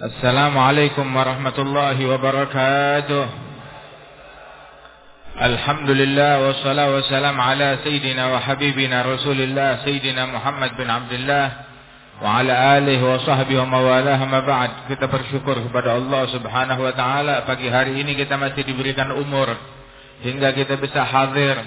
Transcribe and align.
السلام 0.00 0.58
عليكم 0.58 1.16
ورحمة 1.16 1.56
الله 1.58 1.96
وبركاته 2.08 3.26
الحمد 5.40 5.90
لله 5.90 6.32
والصلاة 6.46 6.88
والسلام 6.94 7.40
على 7.40 7.78
سيدنا 7.84 8.24
وحبيبنا 8.32 9.02
رسول 9.02 9.38
الله 9.40 9.84
سيدنا 9.84 10.22
محمد 10.26 10.72
bin 10.80 10.88
Abdullah 10.88 11.46
wa 12.16 12.40
ala 12.40 12.80
alihi 12.80 13.04
wa 13.04 13.20
sahbihi 13.20 13.60
wa 13.60 13.76
mawalah 13.76 14.16
ma 14.24 14.40
ba'd 14.40 14.88
kita 14.88 15.04
bersyukur 15.04 15.68
kepada 15.68 15.92
Allah 15.92 16.32
Subhanahu 16.32 16.80
wa 16.80 16.96
taala 16.96 17.44
pagi 17.44 17.68
hari 17.68 18.00
ini 18.00 18.16
kita 18.16 18.40
masih 18.40 18.64
diberikan 18.64 19.12
umur 19.12 19.52
hingga 20.24 20.56
kita 20.56 20.80
bisa 20.80 21.04
hadir 21.04 21.60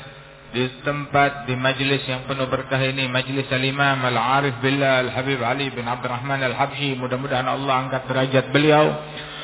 di 0.53 0.69
tempat 0.85 1.49
di 1.49 1.57
majlis 1.57 2.05
yang 2.05 2.29
penuh 2.29 2.45
berkah 2.45 2.77
ini 2.77 3.09
majlis 3.09 3.49
al-imam 3.49 3.97
al-arif 4.05 4.61
billah 4.61 5.01
al-habib 5.01 5.41
Ali 5.41 5.73
bin 5.73 5.89
Abdurrahman 5.89 6.45
al-Habsyi 6.45 6.93
mudah-mudahan 6.93 7.49
Allah 7.49 7.89
angkat 7.89 8.05
derajat 8.05 8.45
beliau. 8.53 8.85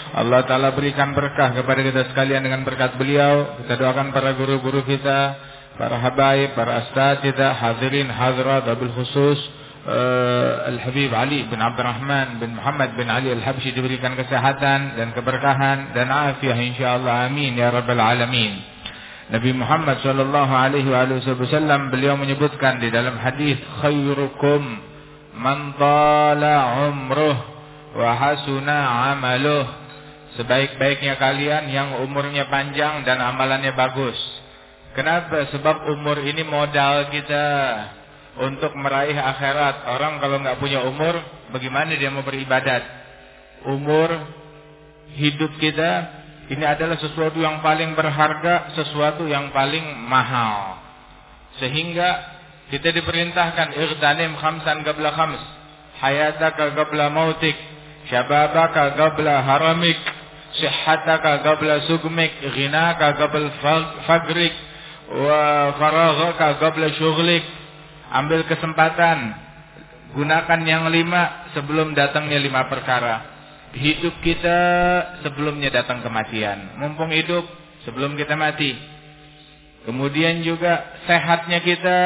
Allah 0.09 0.41
Ta'ala 0.45 0.73
berikan 0.73 1.14
berkah 1.14 1.53
kepada 1.53 1.86
kita 1.86 2.02
sekalian 2.14 2.41
dengan 2.41 2.66
berkat 2.66 2.98
beliau. 2.98 3.62
Kita 3.62 3.77
doakan 3.77 4.09
para 4.09 4.34
guru-guru 4.38 4.81
kita 4.86 5.38
para 5.80 5.95
habaib, 5.95 6.59
para 6.59 6.84
kita 7.23 7.55
hadirin 7.55 8.12
hadirat 8.12 8.67
wabil 8.67 8.91
khusus 9.00 9.39
uh, 9.88 10.67
Al-Habib 10.67 11.16
Ali 11.16 11.48
bin 11.48 11.55
Abdurrahman 11.55 12.44
bin 12.44 12.59
Muhammad 12.59 13.00
bin 13.00 13.08
Ali 13.08 13.31
Al-Habsyi 13.31 13.72
diberikan 13.72 14.20
kesehatan 14.20 15.00
dan 15.00 15.16
keberkahan 15.16 15.95
dan 15.95 16.12
afiah 16.12 16.59
insyaallah 16.59 17.31
amin 17.31 17.55
ya 17.55 17.72
rabbal 17.72 18.02
alamin 18.02 18.59
Nabi 19.30 19.54
Muhammad 19.54 20.02
sallallahu 20.02 20.54
alaihi 20.54 20.90
wasallam 20.90 21.94
beliau 21.94 22.18
menyebutkan 22.18 22.82
di 22.82 22.90
dalam 22.90 23.14
hadis 23.22 23.62
khairukum 23.78 24.62
man 25.38 25.78
tala 25.78 26.90
umruh 26.90 27.38
wa 27.94 28.10
hasuna 28.18 29.14
amaluh 29.14 29.70
sebaik-baiknya 30.34 31.22
kalian 31.22 31.70
yang 31.70 32.02
umurnya 32.02 32.50
panjang 32.50 33.06
dan 33.06 33.22
amalannya 33.22 33.73
bagus. 33.78 34.18
Kenapa? 34.98 35.46
Sebab 35.53 35.94
umur 35.94 36.18
ini 36.25 36.42
modal 36.42 37.14
kita 37.14 37.46
untuk 38.42 38.73
meraih 38.73 39.14
akhirat. 39.14 39.94
Orang 39.94 40.18
kalau 40.18 40.42
nggak 40.42 40.58
punya 40.58 40.81
umur, 40.90 41.22
bagaimana 41.53 41.94
dia 41.94 42.09
mau 42.09 42.25
beribadat? 42.25 42.81
Umur 43.70 44.09
hidup 45.14 45.53
kita 45.62 46.19
ini 46.50 46.66
adalah 46.66 46.97
sesuatu 46.97 47.38
yang 47.38 47.61
paling 47.61 47.94
berharga, 47.94 48.73
sesuatu 48.73 49.30
yang 49.30 49.53
paling 49.53 49.86
mahal. 50.09 50.81
Sehingga 51.61 52.09
kita 52.73 52.89
diperintahkan 52.89 53.78
irtanim 53.78 54.33
khamsan 54.33 54.81
qabla 54.81 55.14
khams, 55.14 55.41
hayataka 56.02 56.73
qabla 56.73 57.14
mautik, 57.14 57.53
syababaka 58.09 58.97
qabla 58.97 59.45
haramik, 59.45 60.02
sihhataka 60.58 61.45
qabla 61.45 61.86
sugmik, 61.86 62.33
ghinaka 62.41 63.13
qabla 63.13 63.53
fagrik, 64.09 64.53
wa 65.13 65.78
faraghaka 65.78 66.58
qabla 66.66 66.97
syughlik. 66.97 67.45
Ambil 68.09 68.41
kesempatan, 68.50 69.38
gunakan 70.17 70.61
yang 70.66 70.89
lima 70.89 71.53
sebelum 71.53 71.94
datangnya 71.94 72.41
lima 72.41 72.66
perkara 72.66 73.39
hidup 73.73 74.16
kita 74.25 74.59
sebelumnya 75.22 75.70
datang 75.70 76.02
kematian. 76.02 76.80
Mumpung 76.81 77.14
hidup 77.14 77.45
sebelum 77.86 78.17
kita 78.17 78.34
mati. 78.34 78.73
Kemudian 79.86 80.44
juga 80.44 81.02
sehatnya 81.08 81.64
kita 81.64 81.97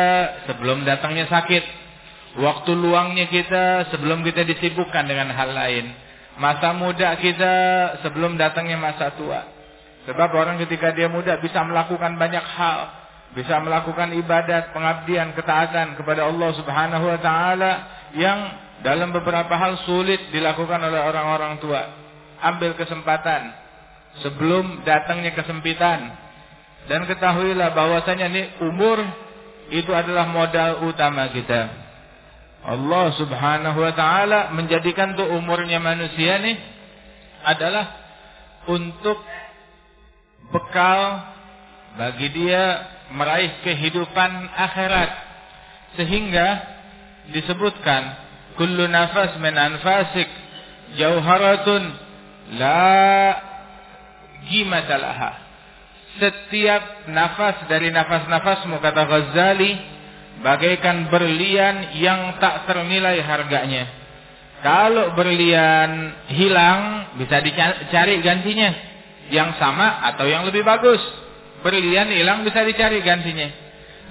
sebelum 0.52 0.84
datangnya 0.88 1.28
sakit. 1.28 1.64
Waktu 2.34 2.72
luangnya 2.74 3.30
kita 3.30 3.94
sebelum 3.94 4.26
kita 4.26 4.42
disibukkan 4.48 5.06
dengan 5.06 5.30
hal 5.32 5.54
lain. 5.54 5.86
Masa 6.42 6.74
muda 6.74 7.14
kita 7.22 7.54
sebelum 8.02 8.42
datangnya 8.42 8.78
masa 8.78 9.14
tua. 9.14 9.46
Sebab 10.10 10.30
orang 10.34 10.58
ketika 10.66 10.92
dia 10.92 11.08
muda 11.08 11.38
bisa 11.38 11.62
melakukan 11.62 12.18
banyak 12.18 12.42
hal. 12.42 12.80
Bisa 13.34 13.58
melakukan 13.66 14.14
ibadat, 14.14 14.74
pengabdian, 14.78 15.34
ketaatan 15.34 15.98
kepada 15.98 16.30
Allah 16.30 16.54
subhanahu 16.54 17.06
wa 17.06 17.20
ta'ala. 17.22 17.72
Yang 18.14 18.40
dalam 18.84 19.16
beberapa 19.16 19.56
hal 19.56 19.80
sulit 19.88 20.30
dilakukan 20.36 20.80
oleh 20.84 21.02
orang-orang 21.02 21.58
tua. 21.64 21.82
Ambil 22.44 22.76
kesempatan 22.76 23.56
sebelum 24.22 24.84
datangnya 24.84 25.32
kesempitan. 25.34 26.20
Dan 26.92 27.08
ketahuilah 27.08 27.72
bahwasanya 27.72 28.28
ini 28.28 28.44
umur 28.60 29.00
itu 29.72 29.88
adalah 29.96 30.28
modal 30.28 30.84
utama 30.84 31.32
kita. 31.32 31.72
Allah 32.64 33.06
Subhanahu 33.16 33.80
wa 33.80 33.94
taala 33.96 34.52
menjadikan 34.52 35.16
tuh 35.16 35.32
umurnya 35.32 35.80
manusia 35.80 36.44
nih 36.44 36.60
adalah 37.44 37.88
untuk 38.68 39.20
bekal 40.52 41.24
bagi 41.96 42.28
dia 42.36 42.84
meraih 43.16 43.64
kehidupan 43.64 44.52
akhirat. 44.52 45.12
Sehingga 45.96 46.48
disebutkan 47.32 48.02
kullu 48.56 48.86
nafas 48.90 49.38
min 49.42 49.54
anfasik 49.56 50.30
jauharatun 50.98 51.84
la 52.60 53.36
qimata 54.50 55.42
Setiap 56.14 57.10
nafas 57.10 57.66
dari 57.66 57.90
nafas-nafasmu 57.90 58.78
kata 58.78 59.02
Ghazali 59.10 59.72
bagaikan 60.46 61.10
berlian 61.10 61.98
yang 61.98 62.38
tak 62.38 62.70
ternilai 62.70 63.18
harganya. 63.26 63.90
Kalau 64.62 65.12
berlian 65.18 66.14
hilang 66.32 67.12
bisa 67.20 67.44
dicari 67.44 68.24
gantinya 68.24 68.72
yang 69.34 69.58
sama 69.60 70.06
atau 70.14 70.24
yang 70.30 70.48
lebih 70.48 70.64
bagus. 70.64 71.02
Berlian 71.66 72.14
hilang 72.14 72.46
bisa 72.46 72.62
dicari 72.64 73.02
gantinya. 73.02 73.50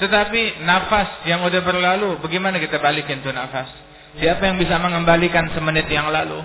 Tetapi 0.02 0.64
nafas 0.66 1.22
yang 1.28 1.44
udah 1.46 1.62
berlalu, 1.62 2.18
bagaimana 2.18 2.58
kita 2.58 2.80
balikin 2.82 3.22
tuh 3.22 3.30
nafas? 3.30 3.70
Siapa 4.20 4.44
yang 4.44 4.60
bisa 4.60 4.76
mengembalikan 4.76 5.48
semenit 5.56 5.88
yang 5.88 6.12
lalu? 6.12 6.44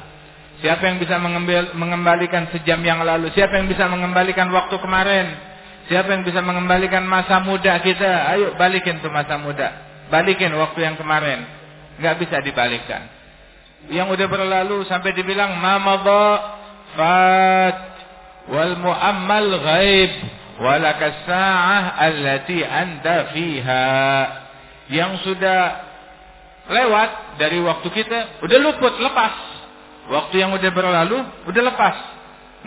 Siapa 0.63 0.87
yang 0.89 0.97
bisa 0.97 1.19
mengembalikan 1.75 2.49
sejam 2.49 2.79
yang 2.81 3.03
lalu? 3.03 3.29
Siapa 3.35 3.59
yang 3.59 3.67
bisa 3.67 3.85
mengembalikan 3.91 4.47
waktu 4.49 4.75
kemarin? 4.79 5.27
Siapa 5.87 6.09
yang 6.11 6.23
bisa 6.27 6.43
mengembalikan 6.43 7.03
masa 7.07 7.39
muda 7.43 7.79
kita? 7.79 8.33
Ayo 8.33 8.55
balikin 8.57 8.99
tuh 8.99 9.11
masa 9.11 9.37
muda. 9.39 9.71
Balikin 10.11 10.51
waktu 10.55 10.79
yang 10.83 10.95
kemarin. 10.95 11.43
Gak 11.99 12.17
bisa 12.19 12.39
dibalikkan. 12.41 13.07
Yang 13.87 14.19
udah 14.19 14.27
berlalu 14.27 14.83
sampai 14.89 15.13
dibilang 15.13 15.55
mamadha 15.61 16.25
fat 16.97 17.77
wal 18.49 18.75
muammal 18.81 19.51
ghaib 19.61 20.11
walakas 20.57 21.23
sa'ah 21.23 22.01
allati 22.01 22.65
anda 22.65 23.31
fiha. 23.31 23.87
Yang 24.91 25.11
sudah 25.23 25.86
lewat 26.67 27.39
dari 27.39 27.63
waktu 27.63 27.87
kita, 27.87 28.43
udah 28.43 28.57
luput, 28.59 28.93
lepas. 28.99 29.33
Waktu 30.07 30.35
yang 30.39 30.51
udah 30.55 30.71
berlalu, 30.71 31.19
udah 31.47 31.63
lepas. 31.67 31.95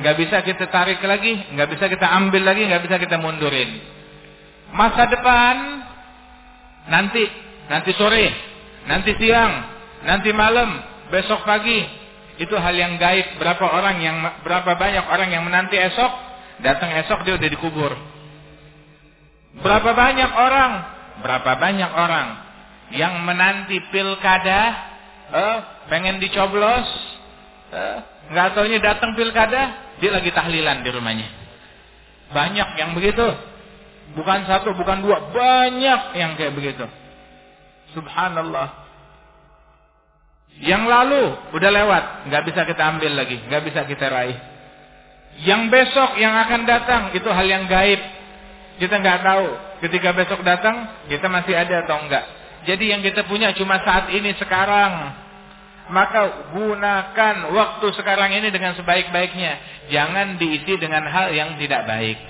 Nggak 0.01 0.17
bisa 0.17 0.37
kita 0.45 0.65
tarik 0.69 1.01
lagi, 1.05 1.37
nggak 1.53 1.69
bisa 1.77 1.85
kita 1.89 2.07
ambil 2.09 2.45
lagi, 2.45 2.65
nggak 2.69 2.83
bisa 2.85 2.97
kita 3.01 3.17
mundurin. 3.21 3.81
Masa 4.73 5.09
depan 5.09 5.57
nanti, 6.89 7.25
nanti 7.69 7.91
sore, 7.97 8.29
nanti 8.89 9.13
siang, 9.21 9.53
nanti 10.05 10.31
malam, 10.33 10.81
besok 11.13 11.45
pagi, 11.45 11.85
itu 12.41 12.55
hal 12.57 12.73
yang 12.77 12.97
gaib. 12.97 13.37
Berapa 13.41 13.67
orang 13.69 14.01
yang, 14.01 14.17
berapa 14.45 14.77
banyak 14.77 15.05
orang 15.09 15.29
yang 15.33 15.43
menanti 15.45 15.77
esok, 15.77 16.13
datang 16.65 16.93
esok 17.05 17.25
dia 17.29 17.37
udah 17.37 17.51
dikubur. 17.51 17.93
Berapa 19.61 19.91
banyak 19.93 20.31
orang, 20.31 20.73
berapa 21.21 21.51
banyak 21.59 21.91
orang 21.91 22.50
yang 22.91 23.23
menanti 23.23 23.79
pilkada, 23.91 24.61
eh, 25.31 25.57
pengen 25.87 26.19
dicoblos, 26.19 26.89
eh, 27.71 27.99
nggak 28.35 28.49
taunya 28.59 28.79
datang 28.83 29.15
pilkada, 29.15 29.95
dia 30.03 30.11
lagi 30.11 30.31
tahlilan 30.35 30.83
di 30.83 30.91
rumahnya. 30.91 31.29
Banyak 32.31 32.69
yang 32.79 32.91
begitu. 32.95 33.27
Bukan 34.11 34.43
satu, 34.47 34.75
bukan 34.75 35.07
dua, 35.07 35.31
banyak 35.31 36.19
yang 36.19 36.35
kayak 36.35 36.55
begitu. 36.55 36.83
Subhanallah. 37.95 38.91
Yang 40.59 40.83
lalu 40.91 41.23
udah 41.55 41.71
lewat, 41.71 42.05
nggak 42.27 42.43
bisa 42.51 42.61
kita 42.67 42.83
ambil 42.91 43.15
lagi, 43.15 43.39
nggak 43.47 43.63
bisa 43.71 43.87
kita 43.87 44.11
raih. 44.11 44.39
Yang 45.47 45.63
besok 45.71 46.19
yang 46.19 46.35
akan 46.35 46.67
datang 46.67 47.03
itu 47.15 47.29
hal 47.31 47.47
yang 47.47 47.71
gaib. 47.71 48.03
Kita 48.83 48.99
nggak 48.99 49.23
tahu. 49.23 49.47
Ketika 49.87 50.11
besok 50.13 50.43
datang, 50.43 51.07
kita 51.07 51.31
masih 51.31 51.55
ada 51.55 51.87
atau 51.87 52.03
enggak. 52.03 52.40
Jadi 52.69 52.93
yang 52.93 53.01
kita 53.01 53.25
punya 53.25 53.57
cuma 53.57 53.81
saat 53.81 54.13
ini 54.13 54.37
sekarang. 54.37 54.93
Maka 55.91 56.55
gunakan 56.55 57.35
waktu 57.51 57.87
sekarang 57.99 58.31
ini 58.37 58.53
dengan 58.55 58.79
sebaik-baiknya. 58.79 59.53
Jangan 59.91 60.39
diisi 60.39 60.79
dengan 60.79 61.09
hal 61.09 61.35
yang 61.35 61.59
tidak 61.59 61.83
baik. 61.89 62.21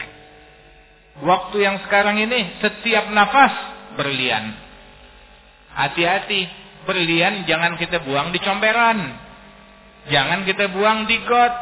Waktu 1.20 1.56
yang 1.60 1.76
sekarang 1.84 2.16
ini 2.16 2.56
setiap 2.64 3.12
nafas 3.12 3.52
berlian. 4.00 4.56
Hati-hati, 5.76 6.48
berlian 6.88 7.44
jangan 7.44 7.76
kita 7.76 8.00
buang 8.00 8.32
di 8.32 8.40
comberan. 8.40 8.98
Jangan 10.08 10.48
kita 10.48 10.72
buang 10.72 11.04
di 11.04 11.20
got. 11.28 11.54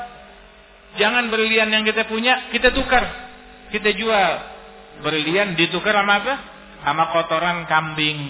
Jangan 1.02 1.26
berlian 1.34 1.68
yang 1.74 1.82
kita 1.82 2.06
punya 2.06 2.46
kita 2.54 2.70
tukar. 2.70 3.04
Kita 3.74 3.90
jual. 3.90 4.32
Berlian 5.02 5.58
ditukar 5.58 5.98
sama 5.98 6.22
apa? 6.22 6.34
Sama 6.86 7.04
kotoran 7.10 7.66
kambing. 7.66 8.20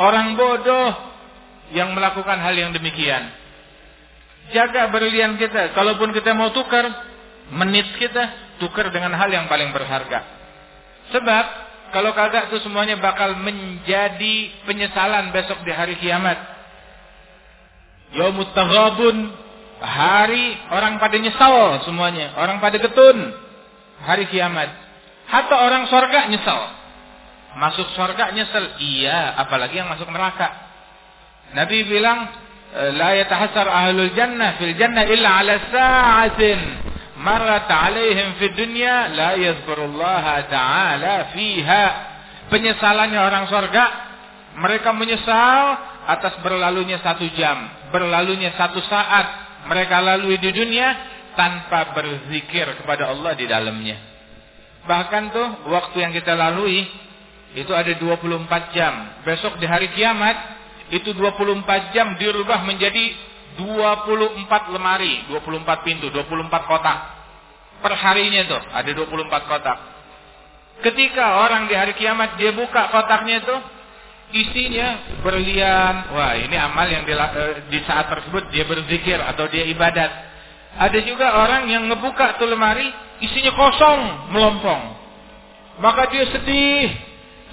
Orang 0.00 0.32
bodoh 0.32 0.96
yang 1.76 1.92
melakukan 1.92 2.40
hal 2.40 2.56
yang 2.56 2.72
demikian. 2.72 3.28
Jaga 4.50 4.88
berlian 4.88 5.36
kita. 5.36 5.76
Kalaupun 5.76 6.16
kita 6.16 6.32
mau 6.32 6.50
tukar, 6.56 6.88
menit 7.52 7.84
kita 8.00 8.56
tukar 8.58 8.88
dengan 8.88 9.12
hal 9.12 9.28
yang 9.28 9.44
paling 9.46 9.70
berharga. 9.76 10.24
Sebab 11.12 11.44
kalau 11.92 12.16
kagak 12.16 12.48
itu 12.48 12.64
semuanya 12.64 12.96
bakal 12.96 13.36
menjadi 13.38 14.64
penyesalan 14.64 15.36
besok 15.36 15.62
di 15.68 15.72
hari 15.74 16.00
kiamat. 16.00 16.38
Yaumut 18.16 18.50
taghabun, 18.56 19.30
hari 19.84 20.58
orang 20.72 20.96
pada 20.96 21.16
nyesal 21.20 21.84
semuanya, 21.86 22.34
orang 22.40 22.58
pada 22.58 22.80
getun 22.80 23.36
hari 24.02 24.26
kiamat. 24.32 24.70
Hatta 25.28 25.56
orang 25.60 25.86
sorga 25.92 26.26
nyesal. 26.26 26.79
Masuk 27.58 27.86
sorga 27.98 28.30
nyesel, 28.30 28.78
iya, 28.78 29.34
apalagi 29.34 29.82
yang 29.82 29.90
masuk 29.90 30.06
neraka. 30.10 30.48
Nabi 31.50 31.82
bilang, 31.82 32.30
la 32.94 33.10
yatahassar 33.18 33.66
ahlul 33.66 34.14
jannah 34.14 34.54
fil 34.62 34.78
jannah 34.78 35.02
illa 35.10 35.42
ala 35.42 35.54
sa'atin 35.66 36.60
marat 37.18 37.66
alaihim 37.66 38.38
fid 38.38 38.54
dunya 38.54 39.10
la 39.10 39.34
yazkurullaha 39.34 40.46
ta'ala 40.46 41.34
fiha. 41.34 41.84
Penyesalannya 42.50 43.18
orang 43.18 43.44
sorga 43.50 43.84
mereka 44.58 44.90
menyesal 44.94 45.78
atas 46.06 46.38
berlalunya 46.42 46.98
satu 47.02 47.26
jam 47.34 47.80
berlalunya 47.90 48.54
satu 48.54 48.80
saat. 48.86 49.50
Mereka 49.60 49.92
lalui 50.00 50.40
di 50.40 50.50
dunia 50.56 50.88
tanpa 51.36 51.92
berzikir 51.92 52.80
kepada 52.80 53.12
Allah 53.12 53.36
di 53.36 53.44
dalamnya. 53.44 53.98
Bahkan 54.88 55.22
tuh 55.36 55.48
waktu 55.68 55.96
yang 56.00 56.12
kita 56.16 56.32
lalui 56.32 56.88
itu 57.58 57.72
ada 57.74 57.90
24 57.98 58.76
jam 58.76 59.22
besok 59.26 59.58
di 59.58 59.66
hari 59.66 59.90
kiamat 59.94 60.60
itu 60.90 61.14
24 61.14 61.94
jam 61.94 62.18
dirubah 62.18 62.66
menjadi 62.66 63.14
24 63.58 64.74
lemari, 64.74 65.26
24 65.26 65.86
pintu, 65.86 66.06
24 66.10 66.70
kotak. 66.70 66.98
Per 67.80 67.92
harinya 67.96 68.40
itu 68.44 68.58
ada 68.70 68.90
24 68.90 69.50
kotak. 69.50 69.78
Ketika 70.80 71.44
orang 71.44 71.66
di 71.66 71.74
hari 71.74 71.96
kiamat 71.96 72.36
dia 72.36 72.54
buka 72.54 72.88
kotaknya 72.92 73.42
itu 73.42 73.56
isinya 74.32 75.18
berlian. 75.22 76.14
Wah, 76.14 76.38
ini 76.38 76.56
amal 76.56 76.86
yang 76.86 77.02
di, 77.04 77.12
eh, 77.12 77.54
di 77.68 77.78
saat 77.84 78.06
tersebut 78.08 78.48
dia 78.54 78.64
berzikir 78.64 79.18
atau 79.18 79.50
dia 79.50 79.66
ibadat. 79.66 80.10
Ada 80.78 81.02
juga 81.02 81.34
orang 81.34 81.66
yang 81.66 81.90
ngebuka 81.90 82.38
tuh 82.38 82.46
lemari 82.46 82.86
isinya 83.20 83.52
kosong, 83.52 84.00
melompong. 84.30 84.82
Maka 85.82 86.08
dia 86.14 86.24
sedih. 86.30 87.09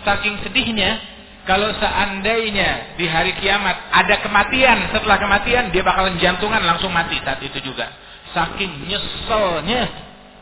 Saking 0.07 0.39
sedihnya 0.48 1.04
kalau 1.44 1.68
seandainya 1.75 2.95
di 2.95 3.07
hari 3.07 3.36
kiamat 3.39 3.92
ada 3.92 4.24
kematian, 4.24 4.92
setelah 4.92 5.19
kematian 5.19 5.68
dia 5.75 5.83
bakalan 5.83 6.15
jantungan 6.19 6.63
langsung 6.63 6.92
mati 6.95 7.19
saat 7.24 7.44
itu 7.44 7.59
juga. 7.59 7.92
Saking 8.31 8.88
nyeselnya, 8.88 9.88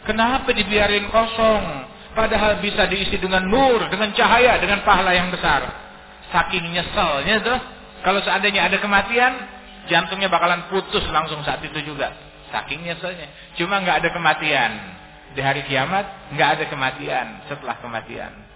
kenapa 0.06 0.54
dibiarin 0.54 1.10
kosong? 1.10 1.94
Padahal 2.14 2.62
bisa 2.62 2.90
diisi 2.90 3.18
dengan 3.22 3.46
nur, 3.46 3.86
dengan 3.90 4.14
cahaya, 4.18 4.58
dengan 4.62 4.82
pahala 4.82 5.14
yang 5.14 5.30
besar. 5.30 5.66
Saking 6.30 6.74
nyeselnya 6.74 7.42
tuh, 7.42 7.60
kalau 8.02 8.22
seandainya 8.22 8.66
ada 8.66 8.78
kematian, 8.82 9.34
jantungnya 9.86 10.30
bakalan 10.30 10.70
putus 10.74 11.06
langsung 11.10 11.42
saat 11.42 11.62
itu 11.66 11.86
juga. 11.86 12.14
Saking 12.50 12.82
nyeselnya. 12.82 13.30
Cuma 13.58 13.82
nggak 13.82 14.06
ada 14.06 14.10
kematian. 14.10 14.72
Di 15.38 15.42
hari 15.44 15.66
kiamat 15.70 16.34
nggak 16.34 16.50
ada 16.58 16.66
kematian 16.66 17.46
setelah 17.46 17.78
kematian. 17.78 18.55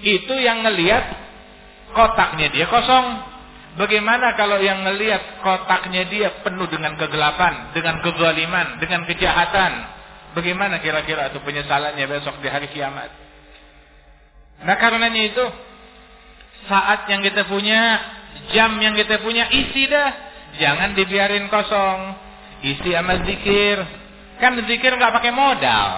Itu 0.00 0.34
yang 0.36 0.60
ngelihat 0.64 1.04
kotaknya 1.96 2.52
dia 2.52 2.68
kosong. 2.68 3.36
Bagaimana 3.76 4.32
kalau 4.40 4.56
yang 4.60 4.84
ngelihat 4.84 5.44
kotaknya 5.44 6.08
dia 6.08 6.28
penuh 6.40 6.64
dengan 6.68 6.96
kegelapan, 6.96 7.76
dengan 7.76 8.00
kezaliman, 8.00 8.80
dengan 8.80 9.04
kejahatan? 9.04 9.72
Bagaimana 10.36 10.80
kira-kira 10.80 11.32
itu 11.32 11.40
penyesalannya 11.40 12.04
besok 12.08 12.40
di 12.44 12.48
hari 12.48 12.68
kiamat? 12.72 13.08
Nah 14.64 14.76
karenanya 14.80 15.22
itu 15.32 15.44
saat 16.68 17.08
yang 17.12 17.20
kita 17.20 17.44
punya, 17.44 17.80
jam 18.52 18.76
yang 18.80 18.96
kita 18.96 19.20
punya 19.20 19.48
isi 19.52 19.88
dah. 19.88 20.10
Jangan 20.56 20.96
dibiarin 20.96 21.52
kosong. 21.52 22.16
Isi 22.64 22.96
sama 22.96 23.20
zikir. 23.28 23.76
Kan 24.40 24.56
zikir 24.64 24.92
nggak 24.96 25.12
pakai 25.20 25.32
modal. 25.32 25.88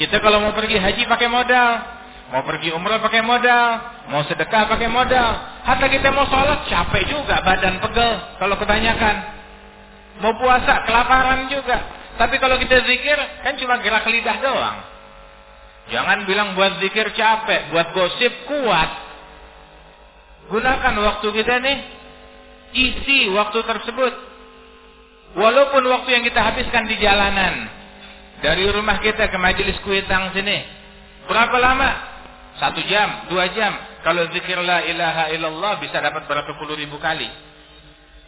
Kita 0.00 0.20
kalau 0.24 0.40
mau 0.40 0.56
pergi 0.56 0.80
haji 0.80 1.02
pakai 1.04 1.28
modal. 1.28 1.99
Mau 2.30 2.46
pergi 2.46 2.70
umrah 2.70 3.02
pakai 3.02 3.26
modal, 3.26 3.66
mau 4.06 4.22
sedekah 4.22 4.70
pakai 4.70 4.86
modal. 4.86 5.30
Hatta 5.66 5.86
kita 5.90 6.14
mau 6.14 6.30
sholat 6.30 6.62
capek 6.70 7.10
juga, 7.10 7.42
badan 7.42 7.82
pegel 7.82 8.12
kalau 8.38 8.54
kebanyakan. 8.54 9.16
Mau 10.22 10.38
puasa 10.38 10.86
kelaparan 10.86 11.50
juga. 11.50 11.82
Tapi 12.22 12.38
kalau 12.38 12.54
kita 12.62 12.86
zikir 12.86 13.18
kan 13.42 13.58
cuma 13.58 13.82
gerak 13.82 14.06
lidah 14.06 14.38
doang. 14.38 14.78
Jangan 15.90 16.22
bilang 16.22 16.54
buat 16.54 16.78
zikir 16.78 17.10
capek, 17.18 17.74
buat 17.74 17.90
gosip 17.98 18.32
kuat. 18.46 18.90
Gunakan 20.54 20.94
waktu 21.02 21.28
kita 21.34 21.54
nih, 21.66 21.78
isi 22.78 23.26
waktu 23.34 23.58
tersebut. 23.58 24.14
Walaupun 25.34 25.82
waktu 25.82 26.14
yang 26.14 26.22
kita 26.22 26.38
habiskan 26.38 26.86
di 26.86 26.94
jalanan. 27.02 27.66
Dari 28.38 28.70
rumah 28.70 29.02
kita 29.02 29.26
ke 29.26 29.38
majelis 29.38 29.78
kuitang 29.82 30.30
sini. 30.30 30.62
Berapa 31.26 31.58
lama? 31.58 32.09
Satu 32.58 32.80
jam, 32.88 33.30
dua 33.30 33.52
jam. 33.54 33.76
Kalau 34.00 34.26
zikir 34.32 34.56
la 34.64 34.82
ilaha 34.88 35.28
illallah 35.30 35.78
bisa 35.78 36.00
dapat 36.00 36.24
berapa 36.24 36.50
puluh 36.56 36.74
ribu 36.74 36.96
kali. 36.96 37.28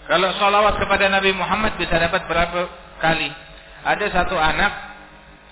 Kalau 0.07 0.31
salawat 0.37 0.79
kepada 0.83 1.09
Nabi 1.09 1.33
Muhammad 1.33 1.79
bisa 1.79 1.97
dapat 1.97 2.27
berapa 2.27 2.69
kali. 3.01 3.31
Ada 3.83 4.07
satu 4.15 4.39
anak, 4.39 4.73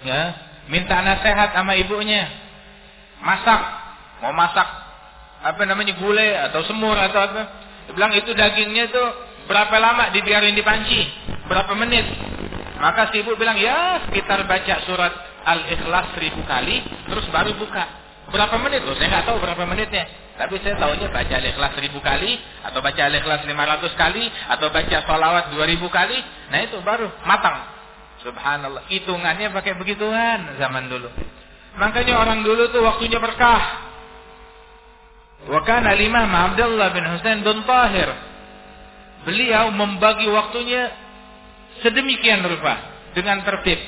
ya, 0.06 0.22
minta 0.70 1.02
nasihat 1.02 1.50
sama 1.54 1.74
ibunya. 1.74 2.30
Masak, 3.20 3.60
mau 4.22 4.32
masak 4.32 4.68
apa 5.40 5.62
namanya 5.64 5.96
gulai 5.96 6.36
atau 6.48 6.60
semur 6.68 6.94
atau 6.94 7.20
apa. 7.20 7.42
Dia 7.88 7.92
bilang 7.96 8.12
itu 8.12 8.30
dagingnya 8.36 8.92
itu 8.92 9.04
berapa 9.48 9.76
lama 9.80 10.12
dibiarin 10.12 10.54
di 10.54 10.62
panci? 10.62 11.00
Berapa 11.48 11.72
menit? 11.74 12.06
Maka 12.80 13.12
si 13.12 13.20
ibu 13.20 13.36
bilang 13.36 13.60
ya 13.60 14.08
sekitar 14.08 14.48
baca 14.48 14.74
surat 14.88 15.12
Al-Ikhlas 15.44 16.16
seribu 16.16 16.44
kali 16.44 16.80
terus 17.08 17.26
baru 17.32 17.56
buka. 17.56 17.84
Berapa 18.28 18.56
menit 18.60 18.84
loh? 18.84 18.92
Saya 19.00 19.08
nggak 19.08 19.24
tahu 19.32 19.38
berapa 19.40 19.64
menitnya. 19.64 20.04
Tapi 20.36 20.60
saya 20.60 20.76
tahunya 20.76 21.08
baca 21.08 21.34
al-ikhlas 21.36 21.72
seribu 21.76 21.98
kali, 22.04 22.36
atau 22.64 22.80
baca 22.84 23.02
al-ikhlas 23.08 23.42
lima 23.48 23.64
ratus 23.64 23.92
kali, 23.96 24.28
atau 24.28 24.68
baca 24.68 24.96
sholawat 25.08 25.44
dua 25.56 25.64
ribu 25.64 25.88
kali. 25.88 26.20
Nah 26.52 26.60
itu 26.64 26.76
baru 26.84 27.08
matang. 27.24 27.64
Subhanallah. 28.20 28.84
Hitungannya 28.92 29.48
pakai 29.50 29.80
begituan 29.80 30.60
zaman 30.60 30.92
dulu. 30.92 31.08
Makanya 31.80 32.20
orang 32.20 32.44
dulu 32.44 32.68
tuh 32.68 32.84
waktunya 32.84 33.16
berkah. 33.16 33.88
Wa 35.48 35.60
kana 35.64 35.96
Imam 35.96 36.28
Abdullah 36.28 36.92
bin 36.92 37.04
Husain 37.16 37.40
bin 37.40 37.64
Tahir. 37.64 38.10
Beliau 39.24 39.72
membagi 39.72 40.28
waktunya 40.28 40.88
sedemikian 41.84 42.44
rupa 42.44 42.76
dengan 43.12 43.44
tertib 43.44 43.80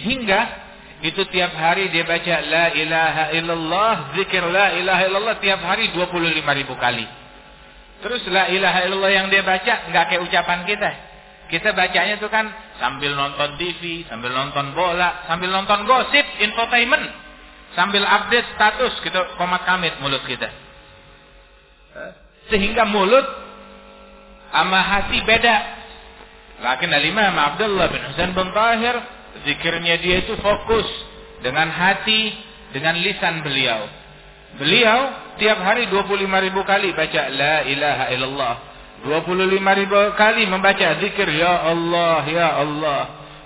hingga 0.00 0.65
itu 1.04 1.28
tiap 1.28 1.52
hari 1.52 1.92
dia 1.92 2.08
baca 2.08 2.34
la 2.40 2.72
ilaha 2.72 3.24
illallah, 3.36 4.16
zikir 4.16 4.40
la 4.48 4.72
ilaha 4.80 5.02
illallah 5.04 5.36
tiap 5.44 5.60
hari 5.60 5.92
25 5.92 6.40
ribu 6.40 6.74
kali. 6.80 7.04
Terus 8.00 8.24
la 8.32 8.48
ilaha 8.48 8.88
illallah 8.88 9.12
yang 9.12 9.28
dia 9.28 9.44
baca 9.44 9.92
nggak 9.92 10.04
kayak 10.08 10.22
ucapan 10.24 10.64
kita. 10.64 10.90
Kita 11.52 11.76
bacanya 11.76 12.16
itu 12.16 12.28
kan 12.32 12.48
sambil 12.80 13.12
nonton 13.12 13.60
TV, 13.60 14.08
sambil 14.08 14.32
nonton 14.32 14.72
bola, 14.72 15.28
sambil 15.28 15.52
nonton 15.52 15.84
gosip, 15.84 16.24
infotainment, 16.40 17.06
sambil 17.76 18.02
update 18.02 18.48
status 18.56 18.96
kita 19.04 19.36
komat 19.36 19.68
kamit 19.68 19.92
mulut 20.00 20.24
kita. 20.24 20.48
Sehingga 22.48 22.88
mulut 22.88 23.26
sama 24.48 24.80
hati 24.80 25.20
beda. 25.28 25.56
Lakin 26.56 26.88
al-Imam 26.88 27.36
Abdullah 27.36 27.92
bin 27.92 28.00
Husain 28.00 28.32
bin 28.32 28.48
Tahir 28.56 28.96
Zikirnya 29.44 30.00
dia 30.00 30.24
itu 30.24 30.38
fokus 30.40 30.86
dengan 31.44 31.68
hati, 31.68 32.32
dengan 32.72 32.96
lisan 32.96 33.44
beliau. 33.44 33.84
Beliau 34.56 35.00
tiap 35.36 35.60
hari 35.60 35.90
25 35.92 36.46
ribu 36.48 36.64
kali 36.64 36.96
baca 36.96 37.22
La 37.28 37.66
ilaha 37.68 38.04
illallah. 38.14 38.54
25 39.04 39.80
ribu 39.84 39.98
kali 40.16 40.48
membaca 40.48 40.96
zikir 40.98 41.28
Ya 41.36 41.68
Allah, 41.68 42.24
Ya 42.24 42.48
Allah. 42.56 43.02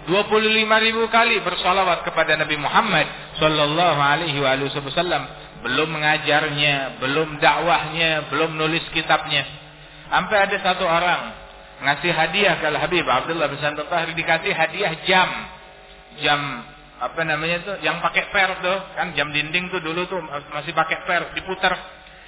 25 0.06 0.86
ribu 0.86 1.02
kali 1.12 1.42
bersalawat 1.44 2.06
kepada 2.06 2.38
Nabi 2.38 2.56
Muhammad 2.56 3.06
Sallallahu 3.36 4.00
alaihi 4.00 4.38
wasallam. 4.40 5.28
Belum 5.60 5.92
mengajarnya, 5.92 7.02
belum 7.04 7.36
dakwahnya, 7.36 8.32
belum 8.32 8.56
nulis 8.56 8.80
kitabnya. 8.96 9.44
Sampai 10.08 10.48
ada 10.48 10.56
satu 10.64 10.88
orang 10.88 11.36
ngasih 11.84 12.12
hadiah 12.16 12.56
ke 12.60 12.66
Habib 12.72 13.04
Abdullah 13.04 13.48
bin 13.52 13.60
Tahir 13.60 14.10
dikasih 14.16 14.52
hadiah 14.56 14.92
jam. 15.04 15.28
Jam 16.20 16.40
apa 17.00 17.20
namanya 17.24 17.64
tuh 17.64 17.76
yang 17.80 17.96
pakai 18.04 18.28
per 18.28 18.60
tuh 18.60 18.78
kan 18.92 19.16
jam 19.16 19.32
dinding 19.32 19.72
tuh 19.72 19.80
dulu 19.80 20.04
tuh 20.04 20.20
masih 20.52 20.76
pakai 20.76 21.04
per 21.08 21.32
diputar. 21.32 21.74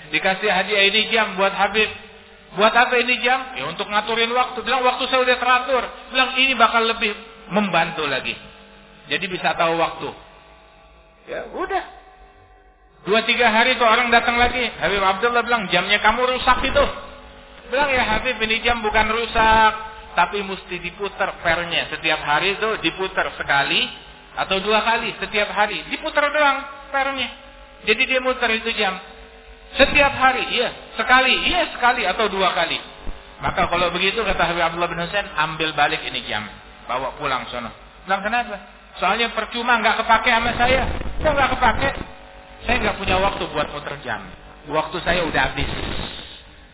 Dikasih 0.08 0.48
hadiah 0.48 0.82
ini 0.88 1.12
jam 1.12 1.36
buat 1.36 1.52
Habib. 1.52 1.88
Buat 2.52 2.72
apa 2.76 3.00
ini 3.00 3.20
jam? 3.24 3.56
Ya 3.56 3.64
untuk 3.68 3.88
ngaturin 3.88 4.28
waktu. 4.32 4.60
Bilang 4.60 4.84
waktu 4.84 5.08
saya 5.08 5.24
udah 5.24 5.36
teratur. 5.40 5.82
Bilang 6.12 6.36
ini 6.36 6.52
bakal 6.52 6.84
lebih 6.84 7.12
membantu 7.48 8.04
lagi. 8.04 8.36
Jadi 9.08 9.24
bisa 9.28 9.56
tahu 9.56 9.76
waktu. 9.80 10.08
Ya 11.28 11.48
udah. 11.52 11.84
Dua 13.02 13.24
tiga 13.24 13.50
hari 13.50 13.76
tuh 13.80 13.88
orang 13.88 14.12
datang 14.12 14.36
lagi. 14.36 14.68
Habib 14.78 15.00
Abdullah 15.00 15.44
bilang 15.44 15.68
jamnya 15.72 16.00
kamu 16.00 16.28
rusak 16.28 16.60
itu. 16.64 16.84
Bilang 17.72 17.88
ya 17.88 18.04
Habib 18.04 18.36
ini 18.40 18.60
jam 18.60 18.84
bukan 18.84 19.06
rusak 19.10 19.91
tapi 20.12 20.44
mesti 20.44 20.76
diputar 20.80 21.40
pernya. 21.40 21.88
Setiap 21.92 22.20
hari 22.22 22.56
itu 22.56 22.68
diputar 22.84 23.32
sekali 23.36 23.88
atau 24.36 24.56
dua 24.60 24.80
kali 24.84 25.12
setiap 25.20 25.52
hari. 25.52 25.84
Diputar 25.92 26.28
doang 26.32 26.58
pernya. 26.92 27.28
Jadi 27.82 28.02
dia 28.06 28.20
muter 28.22 28.50
itu 28.56 28.70
jam. 28.78 28.96
Setiap 29.76 30.12
hari 30.14 30.52
iya. 30.54 30.70
Sekali 30.94 31.34
iya 31.48 31.72
sekali 31.72 32.04
atau 32.04 32.28
dua 32.28 32.52
kali. 32.52 32.78
Maka 33.42 33.66
kalau 33.66 33.90
begitu 33.90 34.22
kata 34.22 34.54
Habib 34.54 34.62
Abdullah 34.62 34.90
bin 34.92 35.02
Husain 35.02 35.26
ambil 35.34 35.74
balik 35.74 36.04
ini 36.06 36.22
jam. 36.30 36.46
Bawa 36.86 37.14
pulang 37.18 37.46
sono 37.50 37.82
bilang 38.02 38.22
kenapa? 38.22 38.56
Soalnya 39.00 39.32
percuma 39.32 39.80
nggak 39.80 40.04
kepake 40.04 40.28
sama 40.28 40.52
saya. 40.58 40.84
Saya 41.22 41.32
nggak 41.32 41.50
kepake? 41.56 41.90
Saya 42.66 42.76
nggak 42.82 42.96
punya 43.00 43.16
waktu 43.18 43.42
buat 43.50 43.68
muter 43.72 43.96
jam. 44.04 44.20
Waktu 44.68 44.96
saya 45.02 45.26
udah 45.26 45.42
habis 45.48 45.70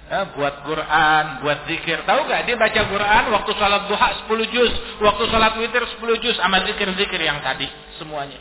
eh, 0.08 0.24
buat 0.34 0.64
Quran, 0.64 1.24
buat 1.44 1.58
zikir. 1.68 2.02
Tahu 2.08 2.20
gak 2.28 2.48
dia 2.48 2.56
baca 2.56 2.80
Quran 2.88 3.22
waktu 3.32 3.50
salat 3.60 3.82
duha 3.86 4.08
10 4.24 4.54
juz, 4.54 4.72
waktu 5.04 5.22
salat 5.28 5.54
witir 5.60 5.84
10 5.84 6.24
juz 6.24 6.36
sama 6.40 6.64
zikir-zikir 6.64 7.20
yang 7.20 7.40
tadi 7.44 7.68
semuanya. 8.00 8.40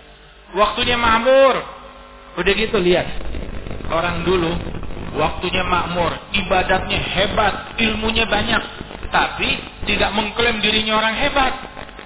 Waktunya 0.55 0.95
makmur. 0.95 1.59
Udah 2.37 2.53
gitu 2.53 2.77
lihat. 2.79 3.07
Orang 3.91 4.23
dulu 4.23 4.51
waktunya 5.17 5.65
makmur, 5.65 6.13
ibadatnya 6.35 6.99
hebat, 7.01 7.73
ilmunya 7.81 8.29
banyak, 8.29 8.61
tapi 9.09 9.57
tidak 9.89 10.13
mengklaim 10.13 10.61
dirinya 10.61 11.01
orang 11.01 11.15
hebat. 11.17 11.53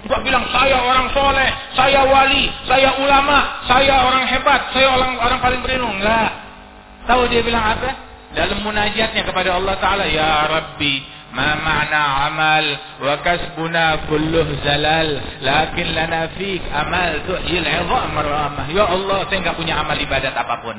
Gak 0.02 0.22
bilang 0.26 0.42
saya 0.50 0.82
orang 0.82 1.14
soleh, 1.14 1.50
saya 1.78 2.02
wali, 2.02 2.50
saya 2.66 2.90
ulama, 2.98 3.62
saya 3.70 3.94
orang 4.02 4.24
hebat, 4.26 4.60
saya 4.74 4.88
orang 4.98 5.14
orang 5.20 5.38
paling 5.38 5.60
berilmu. 5.62 5.94
Enggak. 5.94 6.30
Tahu 7.06 7.30
dia 7.30 7.42
bilang 7.42 7.62
apa? 7.62 8.11
Dalam 8.32 8.64
munajatnya 8.64 9.22
kepada 9.28 9.60
Allah 9.60 9.76
Ta'ala 9.76 10.08
Ya 10.08 10.48
Rabbi 10.48 11.12
ma'na 11.32 12.28
amal 12.28 12.66
kasbuna 13.24 14.04
kulluh 14.08 14.48
zalal 14.60 15.40
lakin 15.40 15.86
lana 15.96 16.28
fik 16.36 16.60
amal 16.68 17.24
tu'il 17.24 17.64
izam 17.64 18.12
ramah 18.12 18.68
Ya 18.68 18.84
Allah 18.88 19.24
saya 19.28 19.38
enggak 19.40 19.56
punya 19.56 19.74
amal 19.80 19.96
ibadat 19.96 20.32
apa 20.36 20.60
pun. 20.60 20.76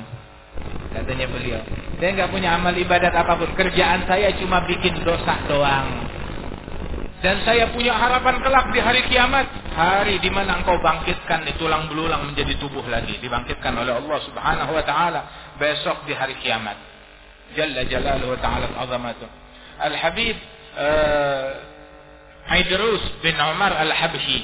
Katanya 0.93 1.25
beliau. 1.25 1.61
Saya 1.97 2.09
enggak 2.13 2.29
punya 2.29 2.49
amal 2.53 2.73
ibadat 2.73 3.13
apa 3.13 3.33
pun. 3.37 3.49
Kerjaan 3.57 4.05
saya 4.05 4.33
cuma 4.37 4.61
bikin 4.65 5.01
dosa 5.01 5.41
doang. 5.49 6.09
Dan 7.23 7.39
saya 7.47 7.71
punya 7.71 7.95
harapan 7.95 8.43
kelak 8.43 8.67
di 8.75 8.79
hari 8.83 9.01
kiamat. 9.09 9.47
Hari 9.73 10.21
di 10.21 10.29
mana 10.29 10.61
engkau 10.61 10.77
bangkitkan 10.77 11.49
di 11.49 11.57
tulang 11.57 11.89
belulang 11.89 12.29
menjadi 12.29 12.61
tubuh 12.61 12.85
lagi. 12.85 13.17
Dibangkitkan 13.17 13.73
oleh 13.73 13.97
Allah 13.97 14.19
Subhanahu 14.21 14.69
wa 14.69 14.83
taala 14.85 15.21
besok 15.57 16.05
di 16.05 16.13
hari 16.13 16.37
kiamat 16.37 16.92
جل 17.57 17.89
جلاله 17.89 18.25
وتعالى 18.27 18.67
عظمته 18.79 19.27
uh, 20.77 21.49
Idrus 22.51 23.03
bin 23.23 23.35
Umar 23.39 23.71
Al-Habsyi 23.71 24.43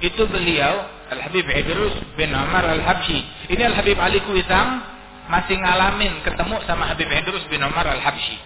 itu 0.00 0.22
beliau 0.26 0.88
Al-Habib 1.12 1.46
Idrus 1.46 1.94
bin 2.16 2.32
Umar 2.34 2.64
Al-Habsyi 2.66 3.22
ini 3.52 3.62
Al-Habib 3.62 3.98
Ali 4.00 4.18
Kuitang 4.24 4.82
masih 5.30 5.54
ngalamin 5.60 6.24
ketemu 6.26 6.58
sama 6.66 6.90
Habib 6.90 7.06
Idrus 7.06 7.44
bin 7.46 7.62
Umar 7.62 7.86
Al-Habsyi 7.86 8.38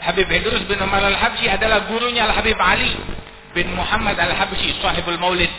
Habib 0.00 0.28
Idrus 0.30 0.64
bin 0.64 0.80
Umar 0.80 1.04
Al-Habsyi 1.04 1.50
adalah 1.50 1.84
gurunya 1.90 2.24
Al-Habib 2.24 2.56
Ali 2.56 2.94
bin 3.52 3.72
Muhammad 3.76 4.16
Al-Habsyi 4.16 4.80
sahibul 4.80 5.20
maulid 5.20 5.52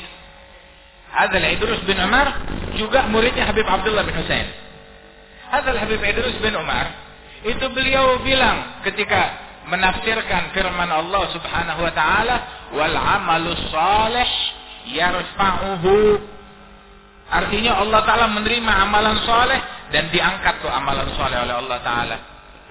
Hadal 1.14 1.46
Idrus 1.50 1.82
bin 1.88 1.98
Umar 1.98 2.46
juga 2.78 3.10
muridnya 3.10 3.48
Habib 3.50 3.66
Abdullah 3.66 4.06
bin 4.06 4.14
Husain 4.18 4.46
Hadal 5.50 5.78
Habib 5.80 6.02
Idrus 6.04 6.38
bin 6.42 6.54
Umar 6.54 7.07
itu 7.46 7.65
beliau 7.70 8.22
bilang 8.25 8.82
ketika 8.82 9.46
menafsirkan 9.67 10.56
firman 10.56 10.89
Allah 10.89 11.24
Subhanahu 11.36 11.84
wa 11.84 11.94
taala 11.94 12.36
wal 12.74 12.98
amalus 12.98 13.62
salih 13.70 14.29
yarfa'uhu. 14.89 16.17
Artinya 17.27 17.84
Allah 17.84 18.01
taala 18.08 18.32
menerima 18.32 18.72
amalan 18.88 19.20
soleh 19.27 19.60
dan 19.91 20.08
diangkat 20.10 20.63
tuh 20.63 20.72
amalan 20.72 21.12
soleh 21.20 21.38
oleh 21.44 21.56
Allah 21.60 21.77
taala. 21.84 22.17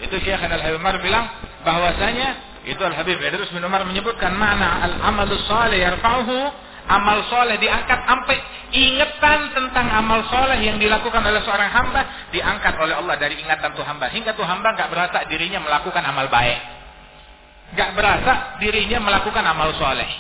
Itu 0.00 0.16
Syekh 0.20 0.40
Al 0.40 0.60
Habib 0.60 0.80
Umar 0.80 1.00
bilang 1.00 1.24
bahwasanya 1.64 2.60
itu 2.66 2.80
Al 2.80 2.96
Habib 2.96 3.20
Idrus 3.20 3.52
bin 3.52 3.64
Umar 3.64 3.84
menyebutkan 3.84 4.32
makna 4.34 4.84
al 4.84 4.94
amalus 5.00 5.44
salih 5.46 5.78
yarfa'uhu 5.78 6.65
amal 6.86 7.26
soleh 7.26 7.58
diangkat 7.58 8.06
sampai 8.06 8.38
ingatan 8.70 9.40
tentang 9.54 9.86
amal 9.90 10.26
soleh 10.30 10.58
yang 10.62 10.78
dilakukan 10.78 11.22
oleh 11.22 11.42
seorang 11.42 11.70
hamba 11.70 12.30
diangkat 12.30 12.74
oleh 12.78 12.94
Allah 12.98 13.14
dari 13.18 13.38
ingatan 13.38 13.74
tuh 13.74 13.82
hamba. 13.82 14.10
Hingga 14.10 14.34
tuh 14.38 14.46
hamba 14.46 14.74
nggak 14.74 14.90
berasa 14.90 15.18
dirinya 15.26 15.62
melakukan 15.62 16.02
amal 16.06 16.26
baik. 16.30 16.58
Nggak 17.74 17.90
berasa 17.98 18.32
dirinya 18.62 18.98
melakukan 19.02 19.44
amal 19.44 19.74
soleh. 19.74 20.10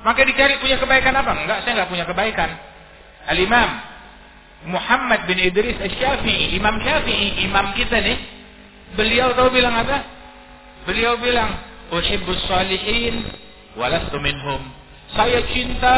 Maka 0.00 0.24
dicari 0.24 0.56
punya 0.62 0.80
kebaikan 0.80 1.12
apa? 1.12 1.30
Enggak 1.36 1.58
saya 1.66 1.82
nggak 1.82 1.90
punya 1.90 2.06
kebaikan. 2.08 2.50
Al 3.28 3.38
Imam 3.38 3.70
Muhammad 4.60 5.24
bin 5.28 5.40
Idris 5.40 5.76
Al-Syafi'i 5.76 6.56
Imam 6.56 6.80
Syafi'i 6.80 7.44
imam 7.48 7.72
kita 7.76 8.00
nih 8.00 8.18
beliau 8.96 9.32
tahu 9.36 9.52
bilang 9.52 9.76
apa? 9.76 10.04
Beliau 10.88 11.20
bilang 11.20 11.52
uhibbus 11.92 12.40
salihin 12.48 13.28
walastu 13.76 14.16
minhum 14.22 14.79
saya 15.14 15.42
cinta 15.50 15.96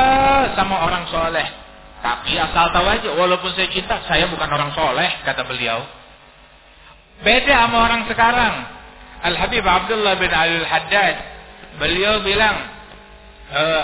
sama 0.57 0.89
orang 0.89 1.05
soleh. 1.13 1.49
Tapi 2.03 2.35
asal 2.35 2.75
tahu 2.75 2.87
aja, 2.89 3.09
walaupun 3.15 3.55
saya 3.55 3.71
cinta, 3.71 4.03
saya 4.11 4.27
bukan 4.27 4.49
orang 4.51 4.75
soleh, 4.75 5.07
kata 5.23 5.47
beliau. 5.47 5.87
Beda 7.23 7.69
sama 7.69 7.87
orang 7.87 8.03
sekarang. 8.11 8.55
Al-Habib 9.23 9.63
Abdullah 9.63 10.19
bin 10.19 10.33
Al-Haddad, 10.35 11.17
beliau 11.79 12.19
bilang, 12.27 12.59
uh, 13.55 13.81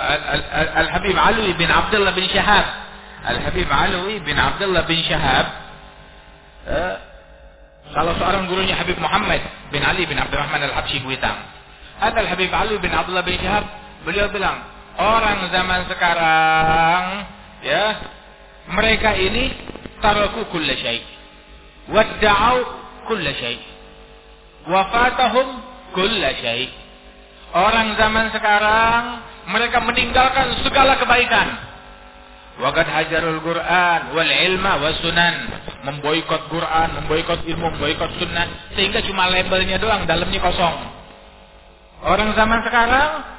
Al-Habib 0.83 1.15
Alwi 1.15 1.55
bin 1.55 1.71
Abdullah 1.71 2.11
bin 2.11 2.27
Syahab, 2.27 2.67
Al-Habib 3.23 3.71
Alwi 3.71 4.19
bin 4.27 4.35
Abdullah 4.35 4.83
bin 4.83 4.99
Syahab, 5.07 5.47
uh, 6.67 6.95
salah 7.95 8.19
seorang 8.19 8.51
gurunya 8.51 8.75
Habib 8.75 8.99
Muhammad 8.99 9.39
bin 9.71 9.87
Ali 9.87 10.11
bin 10.11 10.19
Abdurrahman 10.19 10.59
Al-Habsyi 10.59 11.07
Buitang. 11.07 11.39
Ada 12.03 12.19
Al-Habib 12.27 12.51
Alwi 12.51 12.83
bin 12.83 12.91
Abdullah 12.91 13.23
bin 13.23 13.39
Syahab, 13.39 13.63
beliau 14.03 14.27
bilang, 14.35 14.78
orang 14.99 15.47
zaman 15.55 15.81
sekarang 15.87 17.03
ya 17.63 17.85
mereka 18.75 19.15
ini 19.15 19.55
taraku 20.03 20.51
kulla 20.51 20.75
syai 20.75 21.01
wadda'u 21.89 22.59
kulla 23.07 23.33
syai 23.39 23.59
wafatahum 24.67 25.49
kulla 25.95 26.35
syai 26.43 26.67
orang 27.55 27.95
zaman 27.95 28.27
sekarang 28.35 29.03
mereka 29.49 29.81
meninggalkan 29.81 30.61
segala 30.67 31.01
kebaikan 31.01 31.69
Waqad 32.59 32.91
hajarul 32.91 33.39
Quran 33.47 34.01
wal 34.19 34.33
ilma 34.51 34.83
was 34.83 34.99
sunan. 34.99 35.35
Memboikot 35.87 36.51
Quran, 36.51 36.89
memboikot 36.99 37.47
ilmu, 37.47 37.71
memboikot 37.71 38.19
sunnah. 38.19 38.75
Sehingga 38.75 38.99
cuma 39.07 39.31
labelnya 39.31 39.79
doang, 39.79 40.11
dalamnya 40.11 40.43
kosong. 40.43 40.77
Orang 42.03 42.35
zaman 42.35 42.67
sekarang 42.67 43.38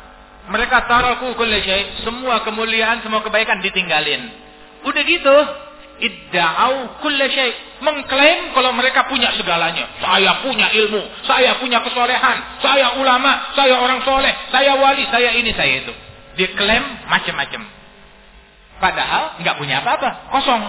mereka 0.50 0.90
taraku 0.90 1.38
kulli 1.38 1.62
syai, 1.62 2.02
semua 2.02 2.42
kemuliaan, 2.42 3.06
semua 3.06 3.22
kebaikan 3.22 3.62
ditinggalin. 3.62 4.34
Udah 4.82 5.04
gitu, 5.06 5.38
idda'au 6.02 6.98
kulli 7.06 7.26
syai, 7.30 7.52
mengklaim 7.86 8.58
kalau 8.58 8.74
mereka 8.74 9.06
punya 9.06 9.30
segalanya. 9.38 9.86
Saya 10.02 10.42
punya 10.42 10.74
ilmu, 10.74 11.06
saya 11.30 11.62
punya 11.62 11.86
kesolehan, 11.86 12.38
saya 12.66 12.98
ulama, 12.98 13.54
saya 13.54 13.78
orang 13.78 14.02
soleh, 14.02 14.34
saya 14.50 14.74
wali, 14.74 15.06
saya 15.14 15.38
ini, 15.38 15.54
saya 15.54 15.86
itu. 15.86 15.94
Diklaim 16.42 17.06
macam-macam. 17.06 17.62
Padahal 18.82 19.24
nggak 19.46 19.56
punya 19.62 19.86
apa-apa, 19.86 20.34
kosong. 20.34 20.64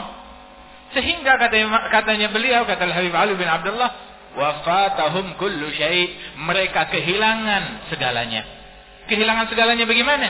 Sehingga 0.92 1.40
katanya, 1.40 1.88
katanya 1.88 2.28
beliau, 2.28 2.68
kata 2.68 2.84
Habib 2.84 3.16
Ali 3.16 3.32
bin 3.38 3.48
Abdullah, 3.48 3.90
wafatahum 4.36 5.40
kullu 5.40 5.72
syai, 5.72 6.36
mereka 6.36 6.90
kehilangan 6.92 7.88
segalanya 7.88 8.59
kehilangan 9.10 9.50
segalanya 9.50 9.84
bagaimana? 9.84 10.28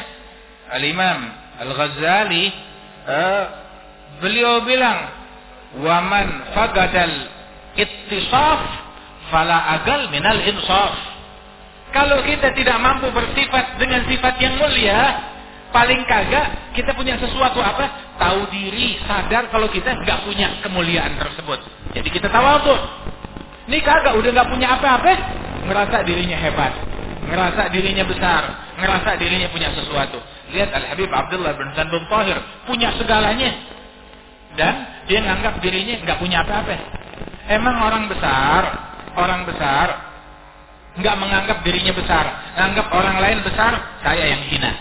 Al-Imam 0.73 1.19
Al-Ghazali 1.61 2.45
uh, 3.05 3.45
beliau 4.25 4.65
bilang 4.65 4.99
waman 5.85 6.51
fagadal 6.57 7.15
ittisaf 7.77 8.61
fala 9.31 9.79
agal 9.79 10.11
minal 10.11 10.41
insaf 10.43 10.95
Kalau 11.91 12.23
kita 12.23 12.55
tidak 12.55 12.79
mampu 12.79 13.11
bersifat 13.11 13.75
dengan 13.75 14.07
sifat 14.07 14.39
yang 14.39 14.55
mulia, 14.63 15.27
paling 15.75 16.07
kagak 16.07 16.71
kita 16.71 16.95
punya 16.95 17.19
sesuatu 17.19 17.59
apa? 17.59 18.15
Tahu 18.15 18.47
diri, 18.47 18.95
sadar 19.03 19.51
kalau 19.51 19.67
kita 19.67 19.99
nggak 19.99 20.23
punya 20.23 20.55
kemuliaan 20.63 21.19
tersebut. 21.19 21.59
Jadi 21.91 22.09
kita 22.15 22.31
tawadhu. 22.31 22.79
Ini 23.67 23.83
kagak 23.83 24.15
udah 24.23 24.31
nggak 24.31 24.49
punya 24.55 24.79
apa-apa, 24.79 25.13
ngerasa 25.67 26.07
dirinya 26.07 26.39
hebat, 26.39 26.79
ngerasa 27.31 27.71
dirinya 27.71 28.05
besar, 28.05 28.43
ngerasa 28.77 29.17
dirinya 29.17 29.49
punya 29.55 29.71
sesuatu. 29.73 30.19
Lihat 30.51 30.75
Al 30.75 30.85
Habib 30.91 31.11
Abdullah 31.11 31.55
bin 31.55 31.71
Zanbun 31.79 32.03
Tahir 32.11 32.37
punya 32.67 32.91
segalanya 32.99 33.51
dan 34.59 34.75
dia 35.07 35.23
nganggap 35.23 35.63
dirinya 35.63 35.95
nggak 36.03 36.19
punya 36.19 36.43
apa-apa. 36.43 36.77
Emang 37.51 37.77
orang 37.87 38.05
besar, 38.11 38.63
orang 39.15 39.47
besar 39.47 40.11
nggak 40.99 41.17
menganggap 41.23 41.59
dirinya 41.63 41.95
besar, 41.95 42.27
menganggap 42.59 42.87
orang 42.91 43.17
lain 43.23 43.39
besar, 43.47 43.73
saya 44.03 44.25
yang 44.27 44.43
hina. 44.51 44.73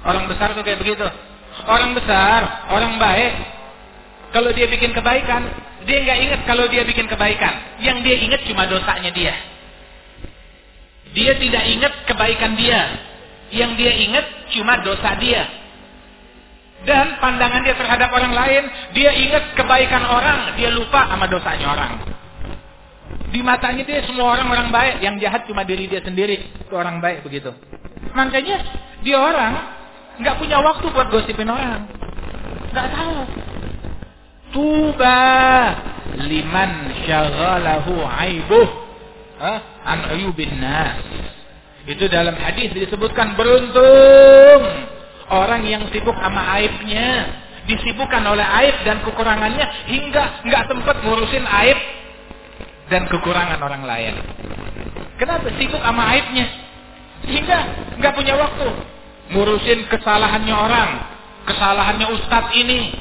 Orang 0.00 0.24
besar 0.32 0.56
tuh 0.56 0.64
kayak 0.64 0.80
begitu. 0.80 1.04
Orang 1.68 1.92
besar, 1.92 2.72
orang 2.72 2.96
baik, 2.96 3.32
kalau 4.32 4.48
dia 4.56 4.64
bikin 4.64 4.96
kebaikan, 4.96 5.44
dia 5.84 5.98
nggak 6.06 6.18
ingat 6.24 6.40
kalau 6.48 6.64
dia 6.72 6.86
bikin 6.88 7.04
kebaikan. 7.04 7.82
Yang 7.84 7.98
dia 8.08 8.16
ingat 8.16 8.40
cuma 8.48 8.64
dosanya 8.64 9.12
dia. 9.12 9.34
Dia 11.10 11.32
tidak 11.38 11.64
ingat 11.66 11.92
kebaikan 12.06 12.54
dia. 12.54 12.80
Yang 13.50 13.70
dia 13.82 13.92
ingat 14.06 14.26
cuma 14.54 14.78
dosa 14.82 15.18
dia. 15.18 15.42
Dan 16.80 17.20
pandangan 17.20 17.60
dia 17.60 17.76
terhadap 17.76 18.08
orang 18.08 18.32
lain, 18.32 18.64
dia 18.96 19.12
ingat 19.12 19.52
kebaikan 19.52 20.00
orang, 20.06 20.56
dia 20.56 20.72
lupa 20.72 21.12
sama 21.12 21.28
dosanya 21.28 21.66
orang. 21.76 21.92
Di 23.30 23.44
matanya 23.44 23.84
dia 23.84 24.00
semua 24.08 24.32
orang 24.38 24.48
orang 24.48 24.68
baik, 24.72 25.04
yang 25.04 25.20
jahat 25.20 25.44
cuma 25.44 25.66
diri 25.66 25.90
dia 25.90 26.00
sendiri. 26.00 26.40
Itu 26.66 26.72
orang 26.72 27.02
baik 27.04 27.26
begitu. 27.26 27.52
Makanya 28.16 28.64
dia 29.04 29.18
orang 29.20 29.52
nggak 30.24 30.36
punya 30.40 30.58
waktu 30.64 30.86
buat 30.88 31.08
gosipin 31.12 31.52
orang. 31.52 31.84
Nggak 32.72 32.88
tahu. 32.96 33.16
Tuba 34.50 35.20
liman 36.16 36.70
syaghalahu 37.06 38.02
aibuh 38.02 38.89
an 39.40 39.98
ayubin 40.12 40.60
nas. 40.60 41.00
Itu 41.88 42.06
dalam 42.12 42.36
hadis 42.36 42.76
disebutkan 42.76 43.34
beruntung 43.40 44.62
orang 45.32 45.64
yang 45.64 45.82
sibuk 45.88 46.12
sama 46.20 46.60
aibnya, 46.60 47.32
disibukkan 47.64 48.20
oleh 48.28 48.44
aib 48.44 48.76
dan 48.84 49.00
kekurangannya 49.00 49.66
hingga 49.88 50.44
nggak 50.44 50.62
sempat 50.68 50.96
ngurusin 51.00 51.44
aib 51.48 51.78
dan 52.92 53.08
kekurangan 53.08 53.58
orang 53.64 53.82
lain. 53.88 54.14
Kenapa 55.16 55.48
sibuk 55.56 55.80
sama 55.80 56.04
aibnya? 56.12 56.46
Sehingga 57.24 57.58
nggak 57.96 58.12
punya 58.12 58.36
waktu 58.36 58.68
ngurusin 59.32 59.88
kesalahannya 59.88 60.54
orang, 60.56 60.90
kesalahannya 61.48 62.06
ustadz 62.12 62.52
ini, 62.56 62.92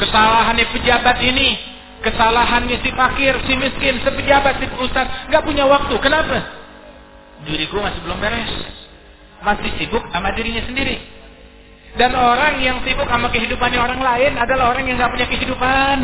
kesalahannya 0.00 0.66
pejabat 0.74 1.18
ini, 1.22 1.73
kesalahannya 2.04 2.76
si 2.84 2.90
fakir, 2.92 3.34
si 3.48 3.52
miskin, 3.56 3.98
si 4.04 4.10
pejabat, 4.12 4.60
si 4.60 4.66
ustadz, 4.78 5.32
nggak 5.32 5.42
punya 5.42 5.64
waktu. 5.64 5.94
Kenapa? 5.98 6.38
Diriku 7.48 7.80
masih 7.80 8.00
belum 8.04 8.18
beres, 8.20 8.52
masih 9.40 9.70
sibuk 9.80 10.04
sama 10.12 10.32
dirinya 10.36 10.62
sendiri. 10.64 11.00
Dan 11.94 12.10
orang 12.12 12.58
yang 12.60 12.82
sibuk 12.82 13.06
sama 13.06 13.30
kehidupannya 13.30 13.78
orang 13.78 14.00
lain 14.02 14.32
adalah 14.34 14.74
orang 14.74 14.84
yang 14.84 14.98
nggak 14.98 15.12
punya 15.14 15.26
kehidupan. 15.30 15.98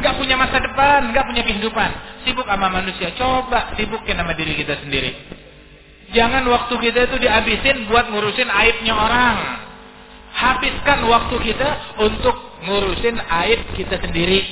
Nggak 0.00 0.14
punya 0.16 0.34
masa 0.40 0.56
depan, 0.56 1.12
nggak 1.12 1.24
punya 1.28 1.42
kehidupan. 1.44 1.90
Sibuk 2.24 2.48
sama 2.48 2.72
manusia. 2.72 3.12
Coba 3.20 3.76
sibukin 3.76 4.16
sama 4.16 4.32
diri 4.32 4.56
kita 4.56 4.80
sendiri. 4.80 5.12
Jangan 6.16 6.46
waktu 6.48 6.74
kita 6.80 7.12
itu 7.12 7.16
dihabisin 7.20 7.90
buat 7.90 8.08
ngurusin 8.08 8.48
aibnya 8.48 8.94
orang. 8.96 9.65
Habiskan 10.36 11.08
waktu 11.08 11.36
kita 11.48 11.68
untuk 12.04 12.36
ngurusin 12.68 13.16
aib 13.16 13.72
kita 13.72 13.96
sendiri. 14.04 14.44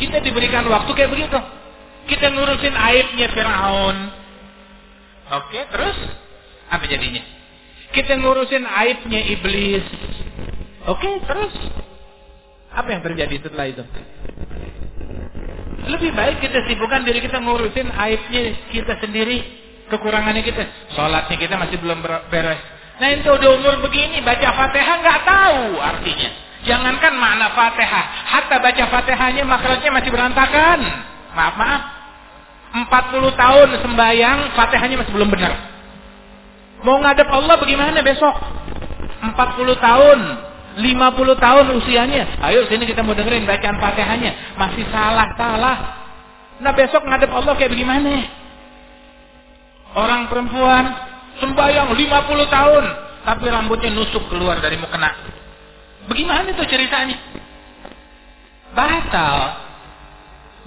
Kita 0.00 0.24
diberikan 0.24 0.64
waktu 0.64 0.90
kayak 0.96 1.12
begitu. 1.12 1.38
Kita 2.08 2.32
ngurusin 2.32 2.72
aibnya 2.72 3.28
Fir'aun. 3.36 3.96
Oke, 5.28 5.60
terus? 5.68 5.98
Apa 6.72 6.88
jadinya? 6.88 7.20
Kita 7.92 8.16
ngurusin 8.16 8.64
aibnya 8.64 9.20
iblis. 9.28 9.84
Oke, 10.88 11.20
terus? 11.28 11.52
Apa 12.72 12.88
yang 12.96 13.04
terjadi 13.04 13.44
setelah 13.44 13.68
itu? 13.68 13.84
Lebih 15.88 16.16
baik 16.16 16.40
kita 16.40 16.64
sibukkan 16.68 17.04
diri 17.04 17.20
kita 17.20 17.44
ngurusin 17.44 17.92
aibnya 17.92 18.56
kita 18.72 18.96
sendiri, 19.04 19.40
kekurangannya 19.92 20.44
kita. 20.44 20.64
Sholatnya 20.96 21.36
kita 21.36 21.60
masih 21.60 21.76
belum 21.76 22.00
beres. 22.32 22.77
Nah 22.98 23.08
itu 23.14 23.30
udah 23.30 23.50
umur 23.62 23.74
begini, 23.86 24.18
baca 24.26 24.48
fatihah 24.50 24.96
nggak 24.98 25.20
tahu 25.22 25.62
artinya. 25.78 26.30
Jangankan 26.66 27.14
makna 27.14 27.54
fatihah, 27.54 28.04
hatta 28.26 28.56
baca 28.58 28.84
fatihahnya 28.90 29.42
makrotnya 29.46 29.90
masih 29.94 30.10
berantakan. 30.10 30.78
Maaf 31.38 31.54
maaf, 31.54 31.82
40 32.74 33.32
tahun 33.38 33.68
sembahyang, 33.86 34.38
fatihahnya 34.58 34.96
masih 34.98 35.12
belum 35.14 35.30
benar. 35.30 35.54
Mau 36.82 36.98
ngadep 37.02 37.26
Allah 37.30 37.54
bagaimana 37.58 38.02
besok? 38.02 38.34
40 39.18 39.34
tahun 39.78 40.18
50 40.78 41.42
tahun 41.42 41.66
usianya. 41.74 42.38
Ayo 42.38 42.70
sini 42.70 42.86
kita 42.86 43.02
mau 43.02 43.18
dengerin 43.18 43.42
bacaan 43.42 43.82
Fatihahnya. 43.82 44.54
Masih 44.54 44.86
salah-salah. 44.94 45.76
Nah 46.62 46.72
besok 46.74 47.02
ngadep 47.02 47.30
Allah 47.34 47.54
kayak 47.58 47.74
bagaimana? 47.74 48.14
Orang 49.98 50.30
perempuan 50.30 51.07
sembahyang 51.38 51.88
50 51.94 52.56
tahun 52.56 52.84
tapi 53.26 53.44
rambutnya 53.50 53.90
nusuk 53.92 54.30
keluar 54.32 54.58
dari 54.62 54.80
mukena. 54.80 55.10
Bagaimana 56.08 56.48
itu 56.48 56.64
ceritanya? 56.64 57.18
Batal. 58.72 59.38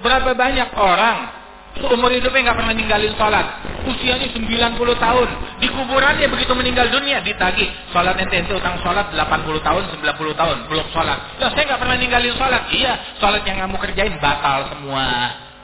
Berapa 0.01 0.33
banyak 0.33 0.69
orang 0.77 1.41
Seumur 1.79 2.11
hidupnya 2.11 2.51
nggak 2.51 2.57
pernah 2.59 2.75
ninggalin 2.75 3.13
sholat. 3.15 3.45
Usianya 3.87 4.27
90 4.27 4.75
tahun. 4.99 5.27
Di 5.63 5.71
kuburannya 5.71 6.27
begitu 6.27 6.51
meninggal 6.51 6.91
dunia 6.91 7.23
ditagih. 7.23 7.71
Sholat 7.95 8.19
ente 8.19 8.43
ente 8.43 8.51
utang 8.51 8.75
sholat 8.83 9.07
80 9.15 9.63
tahun, 9.63 9.83
90 10.03 10.35
tahun 10.35 10.57
belum 10.67 10.87
sholat. 10.91 11.39
Loh, 11.39 11.49
saya 11.55 11.63
nggak 11.71 11.79
pernah 11.79 11.95
ninggalin 11.95 12.35
sholat. 12.35 12.67
Iya, 12.75 12.93
sholat 13.23 13.47
yang 13.47 13.63
kamu 13.63 13.77
kerjain 13.79 14.15
batal 14.19 14.67
semua. 14.75 15.07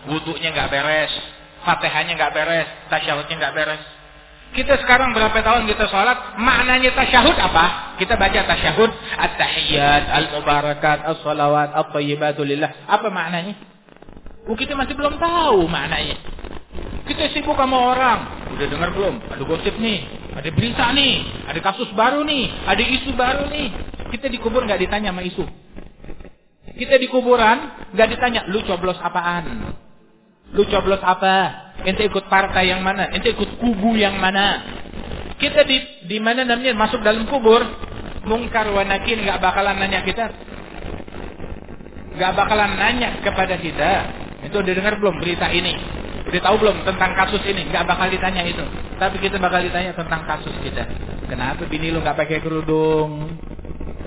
Wudhunya 0.08 0.56
nggak 0.56 0.72
beres, 0.72 1.12
fatihahnya 1.68 2.16
nggak 2.16 2.32
beres, 2.32 2.68
tasyahudnya 2.88 3.36
nggak 3.44 3.54
beres. 3.60 3.84
Kita 4.56 4.74
sekarang 4.84 5.12
berapa 5.14 5.36
tahun 5.44 5.68
kita 5.68 5.86
sholat? 5.92 6.40
Maknanya 6.40 6.96
tasyahud 6.96 7.36
apa? 7.36 7.96
Kita 8.00 8.16
baca 8.16 8.40
tasyahud, 8.48 8.92
at-tahiyyat, 9.18 10.04
al-mubarakat, 10.08 11.04
as-salawat, 11.16 11.76
at-tayyibatu 11.76 12.42
lillah. 12.42 12.88
Apa 12.88 13.12
maknanya? 13.12 13.54
Oh, 14.48 14.56
kita 14.56 14.74
masih 14.74 14.96
belum 14.96 15.20
tahu 15.20 15.68
maknanya. 15.68 16.18
Kita 17.08 17.32
sibuk 17.32 17.56
sama 17.56 17.78
orang. 17.96 18.20
Udah 18.56 18.68
dengar 18.68 18.90
belum? 18.92 19.20
Ada 19.32 19.44
gosip 19.44 19.76
nih. 19.80 20.04
Ada 20.36 20.50
berita 20.52 20.92
nih. 20.92 21.16
Ada 21.48 21.60
kasus 21.64 21.90
baru 21.96 22.24
nih. 22.24 22.68
Ada 22.68 22.84
isu 22.84 23.12
baru 23.16 23.48
nih. 23.48 23.68
Kita 24.12 24.28
dikubur 24.32 24.64
nggak 24.64 24.80
ditanya 24.84 25.12
sama 25.12 25.24
isu. 25.24 25.46
Kita 26.78 26.96
di 27.02 27.10
kuburan 27.10 27.90
nggak 27.96 28.10
ditanya, 28.14 28.42
lu 28.54 28.62
coblos 28.62 29.02
apaan? 29.02 29.74
Lu 30.56 30.64
coblos 30.68 31.04
apa? 31.04 31.68
Ente 31.84 32.08
ikut 32.08 32.28
partai 32.32 32.72
yang 32.72 32.84
mana? 32.84 33.12
Ente 33.12 33.32
ikut 33.32 33.60
kubu 33.60 33.98
yang 34.00 34.16
mana? 34.20 34.64
Kita 35.38 35.64
di 35.68 36.08
di 36.08 36.18
mana 36.18 36.48
namanya 36.48 36.74
masuk 36.74 37.04
dalam 37.06 37.28
kubur, 37.30 37.62
mungkar 38.26 38.70
wa 38.74 38.82
nakir 38.82 39.20
nggak 39.22 39.40
bakalan 39.40 39.78
nanya 39.78 40.02
kita. 40.02 40.34
Nggak 42.18 42.34
bakalan 42.34 42.72
nanya 42.74 43.10
kepada 43.22 43.56
kita 43.62 43.92
itu 44.48 44.56
udah 44.58 44.74
dengar 44.74 44.94
belum 44.98 45.18
berita 45.22 45.50
ini? 45.50 45.76
Udah 46.28 46.42
tahu 46.44 46.56
belum 46.60 46.84
tentang 46.84 47.16
kasus 47.16 47.40
ini? 47.48 47.72
Gak 47.72 47.88
bakal 47.88 48.12
ditanya 48.12 48.44
itu. 48.44 48.60
Tapi 49.00 49.16
kita 49.24 49.40
bakal 49.40 49.64
ditanya 49.64 49.96
tentang 49.96 50.28
kasus 50.28 50.52
kita. 50.60 50.84
Kenapa 51.32 51.64
bini 51.72 51.88
lu 51.88 52.04
gak 52.04 52.20
pakai 52.20 52.44
kerudung? 52.44 53.32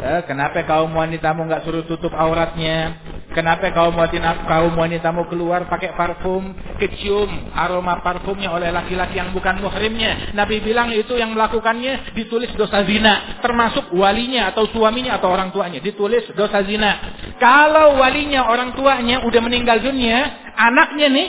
Eh, 0.00 0.20
kenapa 0.24 0.64
kaum 0.64 0.96
wanitamu 0.96 1.44
nggak 1.44 1.61
suruh 1.64 1.85
tutup 1.85 2.12
auratnya? 2.16 2.96
Kenapa 3.31 3.71
kaum 3.71 3.95
wanita 3.95 4.43
kaum 4.51 4.75
wanitamu 4.75 5.31
keluar 5.31 5.71
pakai 5.71 5.95
parfum, 5.95 6.51
kecium 6.83 7.55
aroma 7.55 8.03
parfumnya 8.03 8.51
oleh 8.51 8.75
laki-laki 8.75 9.23
yang 9.23 9.31
bukan 9.31 9.62
muhrimnya? 9.62 10.35
Nabi 10.35 10.59
bilang 10.59 10.90
itu 10.90 11.14
yang 11.14 11.38
melakukannya 11.38 12.11
ditulis 12.19 12.51
dosa 12.59 12.83
zina, 12.83 13.38
termasuk 13.38 13.95
walinya 13.95 14.51
atau 14.51 14.66
suaminya 14.75 15.23
atau 15.23 15.31
orang 15.31 15.55
tuanya 15.55 15.79
ditulis 15.79 16.27
dosa 16.35 16.66
zina. 16.66 16.99
Kalau 17.38 18.03
walinya 18.03 18.51
orang 18.51 18.75
tuanya 18.75 19.23
udah 19.23 19.40
meninggal 19.47 19.79
dunia, 19.79 20.51
anaknya 20.59 21.07
nih 21.07 21.29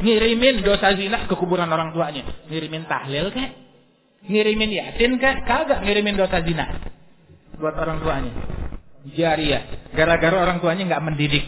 ngirimin 0.00 0.64
dosa 0.64 0.96
zina 0.96 1.28
ke 1.28 1.36
kuburan 1.36 1.68
orang 1.68 1.92
tuanya, 1.92 2.24
ngirimin 2.48 2.88
tahlil 2.88 3.28
kek? 3.28 3.50
Ngirimin 4.24 4.70
yasin 4.72 5.20
kek? 5.20 5.44
Kagak 5.44 5.84
ngirimin 5.84 6.16
dosa 6.16 6.40
zina 6.40 6.72
buat 7.60 7.76
orang 7.76 8.00
tuanya. 8.00 8.32
Jariah. 9.12 9.92
Gara-gara 9.92 10.36
orang 10.40 10.58
tuanya 10.64 10.88
nggak 10.88 11.04
mendidik 11.04 11.44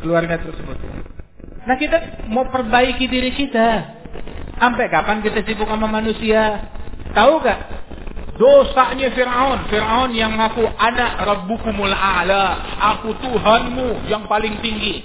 keluarga 0.00 0.40
tersebut. 0.40 0.76
Nah 1.64 1.76
kita 1.76 2.28
mau 2.32 2.48
perbaiki 2.48 3.04
diri 3.08 3.32
kita. 3.36 3.68
Sampai 4.54 4.88
kapan 4.88 5.20
kita 5.20 5.44
sibuk 5.44 5.66
sama 5.66 5.90
manusia? 5.90 6.70
Tahu 7.12 7.32
gak? 7.42 7.60
Dosanya 8.38 9.10
Fir'aun. 9.12 9.66
Fir'aun 9.66 10.10
yang 10.14 10.38
ngaku 10.38 10.62
anak 10.78 11.20
Rabbukumul 11.20 11.90
A'la. 11.90 12.62
Aku 12.96 13.18
Tuhanmu 13.18 14.08
yang 14.08 14.24
paling 14.30 14.62
tinggi. 14.62 15.02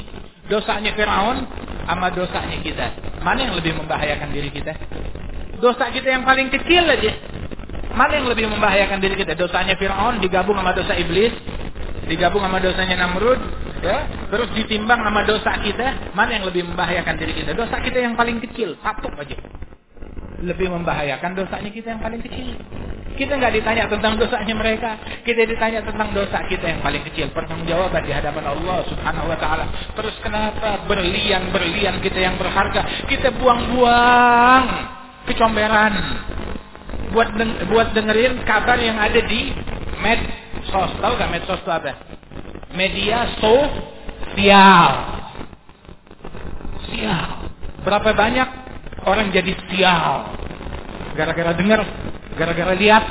Dosanya 0.48 0.94
Fir'aun 0.94 1.50
sama 1.90 2.14
dosanya 2.14 2.62
kita. 2.62 2.88
Mana 3.26 3.50
yang 3.50 3.58
lebih 3.58 3.74
membahayakan 3.78 4.30
diri 4.32 4.50
kita? 4.54 4.74
Dosa 5.60 5.92
kita 5.92 6.08
yang 6.08 6.24
paling 6.24 6.48
kecil 6.54 6.88
aja. 6.88 7.12
Mana 7.94 8.22
yang 8.22 8.32
lebih 8.32 8.48
membahayakan 8.48 9.02
diri 9.02 9.18
kita? 9.20 9.36
Dosanya 9.36 9.76
Fir'aun 9.76 10.24
digabung 10.24 10.56
sama 10.56 10.72
dosa 10.72 10.96
iblis. 10.96 11.34
Digabung 12.10 12.42
sama 12.42 12.58
dosanya 12.58 13.06
Namrud 13.06 13.38
ya, 13.86 14.10
terus 14.34 14.50
ditimbang 14.58 15.00
sama 15.06 15.22
dosa 15.30 15.62
kita, 15.62 16.12
mana 16.18 16.42
yang 16.42 16.46
lebih 16.50 16.66
membahayakan 16.66 17.16
diri 17.22 17.38
kita? 17.38 17.54
Dosa 17.54 17.78
kita 17.80 18.02
yang 18.02 18.18
paling 18.18 18.42
kecil, 18.42 18.74
satu 18.82 19.14
aja. 19.14 19.38
Lebih 20.42 20.74
membahayakan 20.74 21.38
dosanya 21.38 21.70
kita 21.70 21.94
yang 21.94 22.02
paling 22.02 22.20
kecil. 22.26 22.58
Kita 23.14 23.36
nggak 23.36 23.52
ditanya 23.52 23.84
tentang 23.92 24.16
dosanya 24.16 24.56
mereka, 24.56 24.96
kita 25.28 25.44
ditanya 25.44 25.84
tentang 25.84 26.10
dosa 26.16 26.40
kita 26.48 26.66
yang 26.72 26.80
paling 26.80 27.04
kecil. 27.04 27.28
Pertanggungjawaban 27.36 28.02
di 28.08 28.12
hadapan 28.16 28.48
Allah 28.48 28.80
Subhanahu 28.88 29.28
wa 29.28 29.38
taala. 29.38 29.66
Terus 29.94 30.16
kenapa 30.24 30.88
berlian-berlian 30.88 32.00
kita 32.00 32.16
yang 32.16 32.40
berharga 32.40 33.06
kita 33.12 33.36
buang-buang 33.36 34.66
kecomberan 35.28 35.94
buat 37.12 37.30
deng 37.36 37.52
buat 37.70 37.92
dengerin 37.92 38.46
kabar 38.46 38.78
yang 38.80 38.98
ada 38.98 39.20
di 39.26 39.52
medsos. 40.70 40.92
Tahu 41.02 41.14
gak 41.18 41.32
medsos 41.34 41.60
itu 41.66 41.72
apa? 41.74 41.92
media 42.78 43.26
sosial. 43.42 44.92
Sial. 46.86 47.30
Berapa 47.82 48.14
banyak 48.14 48.50
orang 49.10 49.34
jadi 49.34 49.58
sial? 49.74 50.38
Gara-gara 51.18 51.58
dengar, 51.58 51.82
gara-gara 52.38 52.74
lihat. 52.78 53.04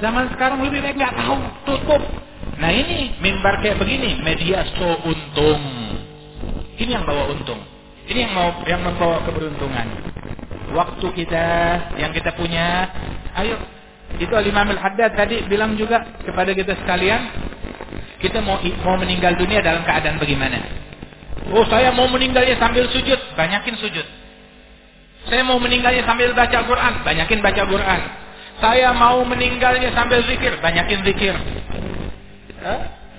Zaman 0.00 0.32
sekarang 0.32 0.64
lebih 0.64 0.80
baik 0.80 0.96
nggak 0.96 1.16
tahu, 1.16 1.36
tutup. 1.68 2.02
Nah 2.60 2.72
ini 2.72 3.16
mimbar 3.20 3.60
kayak 3.64 3.80
begini, 3.80 4.20
media 4.20 4.64
so 4.76 5.00
untung. 5.04 5.60
Ini 6.76 7.00
yang 7.00 7.04
bawa 7.04 7.32
untung. 7.32 7.60
Ini 8.08 8.28
yang 8.28 8.32
mau 8.32 8.48
yang 8.64 8.80
membawa 8.80 9.24
keberuntungan. 9.28 9.86
Waktu 10.72 11.06
kita 11.16 11.46
yang 12.00 12.12
kita 12.16 12.32
punya, 12.32 12.88
ayo 13.36 13.60
itu 14.18 14.32
Al-Imam 14.34 14.66
Al-Haddad 14.74 15.14
tadi 15.14 15.46
bilang 15.46 15.78
juga 15.78 16.02
kepada 16.26 16.50
kita 16.50 16.74
sekalian, 16.82 17.20
kita 18.18 18.42
mau 18.42 18.58
mau 18.82 18.96
meninggal 18.98 19.38
dunia 19.38 19.62
dalam 19.62 19.86
keadaan 19.86 20.18
bagaimana? 20.18 20.58
Oh, 21.54 21.64
saya 21.70 21.94
mau 21.94 22.10
meninggalnya 22.10 22.58
sambil 22.58 22.90
sujud, 22.90 23.16
banyakin 23.38 23.76
sujud. 23.78 24.06
Saya 25.30 25.44
mau 25.46 25.60
meninggalnya 25.62 26.02
sambil 26.04 26.32
baca 26.34 26.58
Quran, 26.64 26.94
banyakin 27.06 27.40
baca 27.44 27.62
Quran. 27.64 28.00
Saya 28.60 28.92
mau 28.92 29.24
meninggalnya 29.24 29.88
sambil 29.96 30.20
zikir, 30.26 30.52
banyakin 30.60 31.00
zikir. 31.06 31.34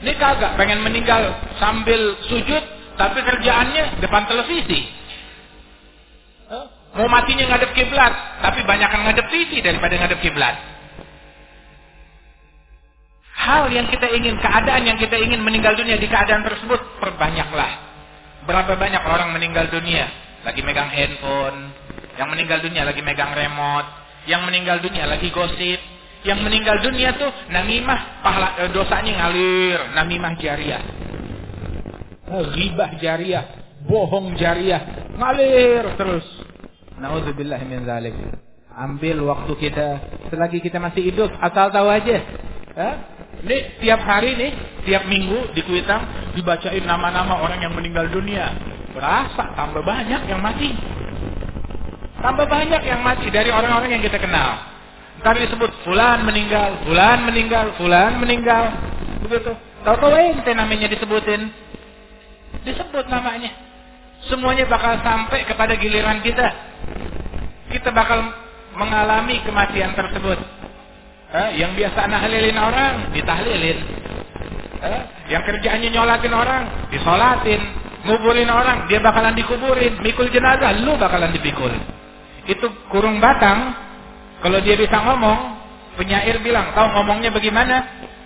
Ini 0.02 0.14
kagak 0.18 0.58
pengen 0.58 0.86
meninggal 0.86 1.34
sambil 1.58 2.18
sujud, 2.30 2.64
tapi 2.98 3.20
kerjaannya 3.26 4.02
depan 4.06 4.30
televisi. 4.30 4.86
Eh? 6.52 6.66
Mau 6.94 7.10
matinya 7.10 7.48
ngadep 7.50 7.74
kiblat, 7.74 8.14
tapi 8.44 8.62
banyakkan 8.70 9.02
ngadep 9.08 9.26
TV 9.34 9.66
daripada 9.66 9.98
ngadep 9.98 10.20
kiblat 10.22 10.81
hal 13.42 13.74
yang 13.74 13.90
kita 13.90 14.06
ingin, 14.14 14.38
keadaan 14.38 14.86
yang 14.86 14.98
kita 15.02 15.18
ingin 15.18 15.42
meninggal 15.42 15.74
dunia 15.74 15.98
di 15.98 16.06
keadaan 16.06 16.46
tersebut, 16.46 17.02
perbanyaklah. 17.02 17.90
Berapa 18.46 18.78
banyak 18.78 19.04
orang 19.06 19.34
meninggal 19.34 19.70
dunia 19.74 20.06
lagi 20.46 20.62
megang 20.62 20.90
handphone, 20.90 21.74
yang 22.18 22.30
meninggal 22.30 22.62
dunia 22.62 22.86
lagi 22.86 23.02
megang 23.02 23.34
remote, 23.34 23.90
yang 24.30 24.46
meninggal 24.46 24.82
dunia 24.82 25.10
lagi 25.10 25.34
gosip, 25.34 25.80
yang 26.22 26.42
meninggal 26.46 26.78
dunia 26.86 27.18
tuh 27.18 27.30
namimah 27.50 28.22
pahala 28.22 28.50
eh, 28.62 28.70
dosanya 28.70 29.14
ngalir, 29.26 29.80
namimah 29.98 30.34
jariah. 30.38 30.84
Oh, 32.32 32.46
ribah 32.46 32.96
jariah, 33.02 33.46
bohong 33.90 34.38
jariah, 34.38 35.10
ngalir 35.18 35.98
terus. 35.98 36.26
Nauzubillah 37.02 37.62
min 37.66 37.84
zalik. 37.90 38.14
Ambil 38.72 39.20
waktu 39.28 39.52
kita 39.58 39.88
selagi 40.32 40.64
kita 40.64 40.80
masih 40.80 41.12
hidup, 41.12 41.30
asal 41.42 41.74
tahu 41.74 41.92
aja. 41.92 42.18
Eh? 42.72 42.96
Ini 43.41 43.58
tiap 43.82 44.04
hari 44.06 44.38
nih, 44.38 44.52
tiap 44.86 45.08
minggu 45.08 45.56
di 45.56 45.63
Kuitang 45.65 46.34
dibacain 46.38 46.84
nama-nama 46.86 47.41
orang 47.41 47.63
yang 47.63 47.74
meninggal 47.74 48.12
dunia. 48.12 48.54
Berasa 48.91 49.56
tambah 49.56 49.82
banyak 49.82 50.28
yang 50.28 50.44
mati. 50.44 50.70
Tambah 52.22 52.46
banyak 52.46 52.82
yang 52.86 53.02
mati 53.02 53.34
dari 53.34 53.50
orang-orang 53.50 53.98
yang 53.98 54.04
kita 54.04 54.22
kenal. 54.22 54.62
Ntar 55.22 55.38
disebut 55.41 55.72
fulan 55.86 56.22
meninggal, 56.22 56.86
fulan 56.86 57.26
meninggal, 57.26 57.74
fulan 57.82 58.22
meninggal. 58.22 58.74
Begitu. 59.26 59.54
Tahu-tahu 59.82 60.13
ente 60.13 60.52
namanya 60.54 60.86
disebutin. 60.86 61.50
Disebut 62.62 63.06
namanya. 63.10 63.50
Semuanya 64.30 64.70
bakal 64.70 65.02
sampai 65.02 65.50
kepada 65.50 65.74
giliran 65.82 66.22
kita. 66.22 66.48
Kita 67.74 67.89
bakal 67.89 68.22
mengalami 68.78 69.41
kematian 69.41 69.98
tersebut. 69.98 70.61
Eh, 71.32 71.50
yang 71.63 71.72
biasa 71.80 72.12
nahlilin 72.12 72.60
orang, 72.60 73.15
ditahlilin. 73.15 73.80
Eh, 74.84 75.02
yang 75.32 75.48
kerjaannya 75.48 75.88
nyolatin 75.88 76.34
orang, 76.36 76.91
disolatin. 76.91 77.62
Nguburin 78.04 78.52
orang, 78.52 78.91
dia 78.91 79.00
bakalan 79.00 79.32
dikuburin. 79.39 79.96
Mikul 80.04 80.28
jenazah, 80.28 80.76
lu 80.84 81.00
bakalan 81.00 81.32
dipikul. 81.32 81.72
Itu 82.52 82.67
kurung 82.91 83.24
batang, 83.24 83.72
kalau 84.44 84.60
dia 84.60 84.76
bisa 84.76 85.00
ngomong, 85.00 85.56
penyair 85.96 86.44
bilang, 86.44 86.76
tahu 86.76 87.00
ngomongnya 87.00 87.32
bagaimana? 87.32 87.80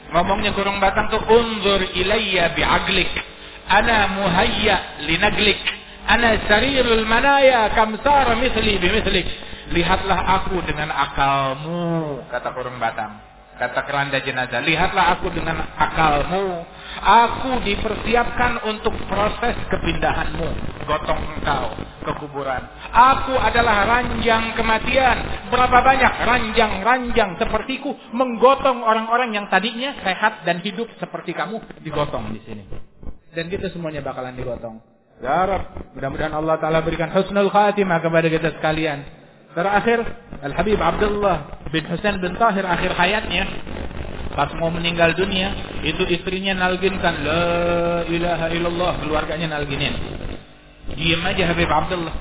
Ngomongnya 0.09 0.55
kurung 0.57 0.81
batang 0.81 1.05
tuh, 1.13 1.21
unzur 1.29 1.85
ilayya 1.93 2.57
bi'aglik. 2.57 3.11
Ana 3.69 4.17
muhayya 4.17 5.05
linaglik. 5.05 5.61
Ana 6.05 6.37
sarirul 6.45 7.05
manaya 7.09 7.73
kamsara 7.73 8.37
misli 8.37 8.77
bimithlik. 8.77 9.25
Lihatlah 9.73 10.19
aku 10.41 10.61
dengan 10.61 10.93
akalmu, 10.93 12.21
kata 12.29 12.53
kurung 12.53 12.77
batang. 12.77 13.17
Kata 13.55 13.87
keranda 13.87 14.19
jenazah, 14.19 14.59
lihatlah 14.61 15.15
aku 15.15 15.31
dengan 15.31 15.63
akalmu. 15.79 16.67
Aku 16.99 17.63
dipersiapkan 17.63 18.67
untuk 18.67 18.91
proses 19.07 19.55
kepindahanmu. 19.71 20.49
Gotong 20.83 21.21
engkau 21.39 21.71
ke 22.03 22.11
kuburan. 22.19 22.67
Aku 22.91 23.31
adalah 23.39 23.87
ranjang 23.87 24.59
kematian. 24.59 25.49
Berapa 25.49 25.81
banyak 25.81 26.13
ranjang-ranjang 26.27 27.39
sepertiku 27.39 27.95
menggotong 28.11 28.83
orang-orang 28.83 29.33
yang 29.33 29.47
tadinya 29.47 29.97
sehat 30.03 30.43
dan 30.43 30.59
hidup 30.59 30.91
seperti 30.99 31.31
kamu 31.31 31.63
digotong 31.79 32.35
di 32.35 32.43
sini. 32.43 32.63
Dan 33.31 33.47
kita 33.47 33.71
semuanya 33.71 34.03
bakalan 34.03 34.35
digotong. 34.35 34.94
Ya 35.23 35.47
Rab, 35.47 35.95
mudah-mudahan 35.95 36.35
Allah 36.35 36.59
Ta'ala 36.59 36.83
berikan 36.83 37.07
husnul 37.07 37.47
khatimah 37.47 38.03
kepada 38.03 38.27
kita 38.27 38.51
sekalian. 38.59 38.99
Terakhir 39.55 40.03
Al-Habib 40.43 40.75
Abdullah 40.75 41.63
bin 41.71 41.87
Husain 41.87 42.19
bin 42.19 42.35
Tahir 42.35 42.67
akhir 42.67 42.91
hayatnya. 42.91 43.47
Pas 44.35 44.51
mau 44.59 44.67
meninggal 44.67 45.15
dunia 45.15 45.79
itu 45.87 46.03
istrinya 46.11 46.51
nalginkan 46.59 47.23
la 47.23 48.03
ilaha 48.11 48.51
illallah 48.51 48.91
keluarganya 48.99 49.55
nalginin. 49.55 49.95
Diam 50.99 51.23
aja 51.23 51.55
Habib 51.55 51.71
Abdullah. 51.71 52.15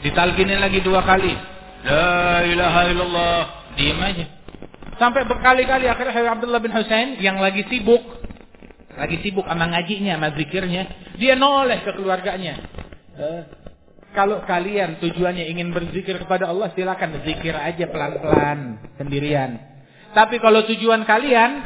Ditalginin 0.00 0.64
lagi 0.64 0.80
dua 0.80 1.04
kali. 1.04 1.36
La 1.84 2.48
ilaha 2.48 2.80
illallah 2.88 3.38
diam 3.76 4.00
aja. 4.00 4.24
Sampai 4.96 5.28
berkali-kali 5.28 5.84
akhirnya 5.84 6.16
Habib 6.16 6.32
Abdullah 6.40 6.60
bin 6.64 6.72
Husain 6.72 7.20
yang 7.20 7.36
lagi 7.36 7.68
sibuk 7.68 8.00
lagi 8.98 9.22
sibuk 9.22 9.46
sama 9.46 9.70
ngajinya 9.70 10.18
sama 10.18 10.28
zikirnya 10.34 10.82
dia 11.16 11.38
noleh 11.38 11.80
ke 11.86 11.90
keluarganya 11.94 12.54
eh, 13.14 13.42
kalau 14.16 14.42
kalian 14.42 14.98
tujuannya 15.04 15.46
ingin 15.52 15.70
berzikir 15.70 16.16
kepada 16.16 16.48
Allah, 16.48 16.72
silakan 16.72 17.22
zikir 17.22 17.52
aja 17.52 17.86
pelan-pelan 17.86 18.80
sendirian. 18.96 19.60
Tapi 20.16 20.40
kalau 20.40 20.64
tujuan 20.64 21.04
kalian 21.04 21.62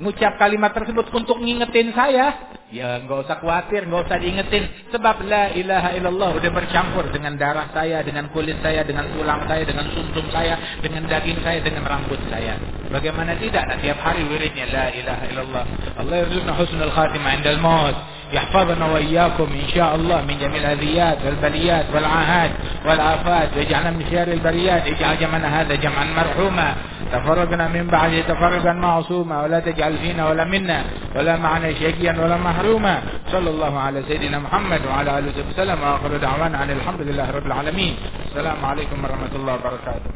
ngucap 0.00 0.40
kalimat 0.40 0.72
tersebut 0.72 1.12
untuk 1.12 1.38
ngingetin 1.38 1.92
saya, 1.92 2.55
ya 2.71 3.03
nggak 3.03 3.27
usah 3.27 3.37
khawatir, 3.43 3.85
nggak 3.85 4.01
usah 4.07 4.17
diingetin. 4.17 4.63
Sebab 4.95 5.27
la 5.27 5.51
ilaha 5.51 5.91
illallah 5.93 6.29
udah 6.39 6.51
bercampur 6.55 7.11
dengan 7.11 7.35
darah 7.35 7.67
saya, 7.75 7.99
dengan 8.01 8.31
kulit 8.31 8.57
saya, 8.63 8.87
dengan 8.87 9.11
tulang 9.11 9.43
saya, 9.45 9.67
dengan 9.67 9.91
sumsum 9.91 10.25
saya, 10.31 10.55
dengan 10.79 11.05
daging 11.05 11.39
saya, 11.43 11.59
dengan 11.59 11.83
rambut 11.83 12.19
saya. 12.31 12.55
Bagaimana 12.87 13.35
tidak? 13.37 13.67
Nah, 13.67 13.77
tiap 13.79 13.99
hari 13.99 14.23
wiridnya 14.25 14.65
la 14.71 14.87
ilaha 14.91 15.23
illallah. 15.27 15.63
Allah 15.99 16.15
yarzuqna 16.25 16.53
husnul 16.55 16.93
khatimah 16.95 17.31
indal 17.37 17.59
maut. 17.59 17.97
يحفظنا 18.31 18.85
وإياكم 18.85 19.43
إن 19.43 19.67
شاء 19.75 19.95
الله 19.95 20.21
من 20.21 20.39
جميع 20.39 20.57
الأذيات 20.57 21.17
والبليات 21.25 21.85
والعاهات 21.93 22.51
والآفات 22.85 23.49
ويجعلنا 23.57 23.91
من 23.91 24.05
شر 24.11 24.31
البريات 24.31 24.87
اجعل 24.87 25.19
جمعنا 25.19 25.61
هذا 25.61 25.75
جمعا 25.75 26.05
مرحوما 26.05 26.75
تفرقنا 27.12 27.68
من 27.68 27.86
بعده 27.86 28.20
تفرقا 28.20 28.72
معصوما 28.72 29.42
ولا 29.42 29.60
تجعل 29.60 29.96
فينا 29.98 30.28
ولا 30.28 30.44
منا 30.44 30.84
ولا 31.16 31.36
معنا 31.36 31.72
شقيا 31.72 32.12
ولا 32.22 32.36
محروما. 32.36 33.02
صلى 33.32 33.50
الله 33.50 33.80
على 33.80 34.02
سيدنا 34.08 34.38
محمد 34.38 34.80
وعلى 34.86 35.18
آله 35.18 35.28
وصحبه 35.28 35.52
وسلم. 35.54 35.78
وآخر 35.82 36.16
دعوانا 36.16 36.58
عن 36.58 36.70
الحمد 36.70 37.00
لله 37.00 37.30
رب 37.30 37.46
العالمين. 37.46 37.94
السلام 38.28 38.64
عليكم 38.64 39.04
ورحمة 39.04 39.32
الله 39.34 39.54
وبركاته. 39.54 40.10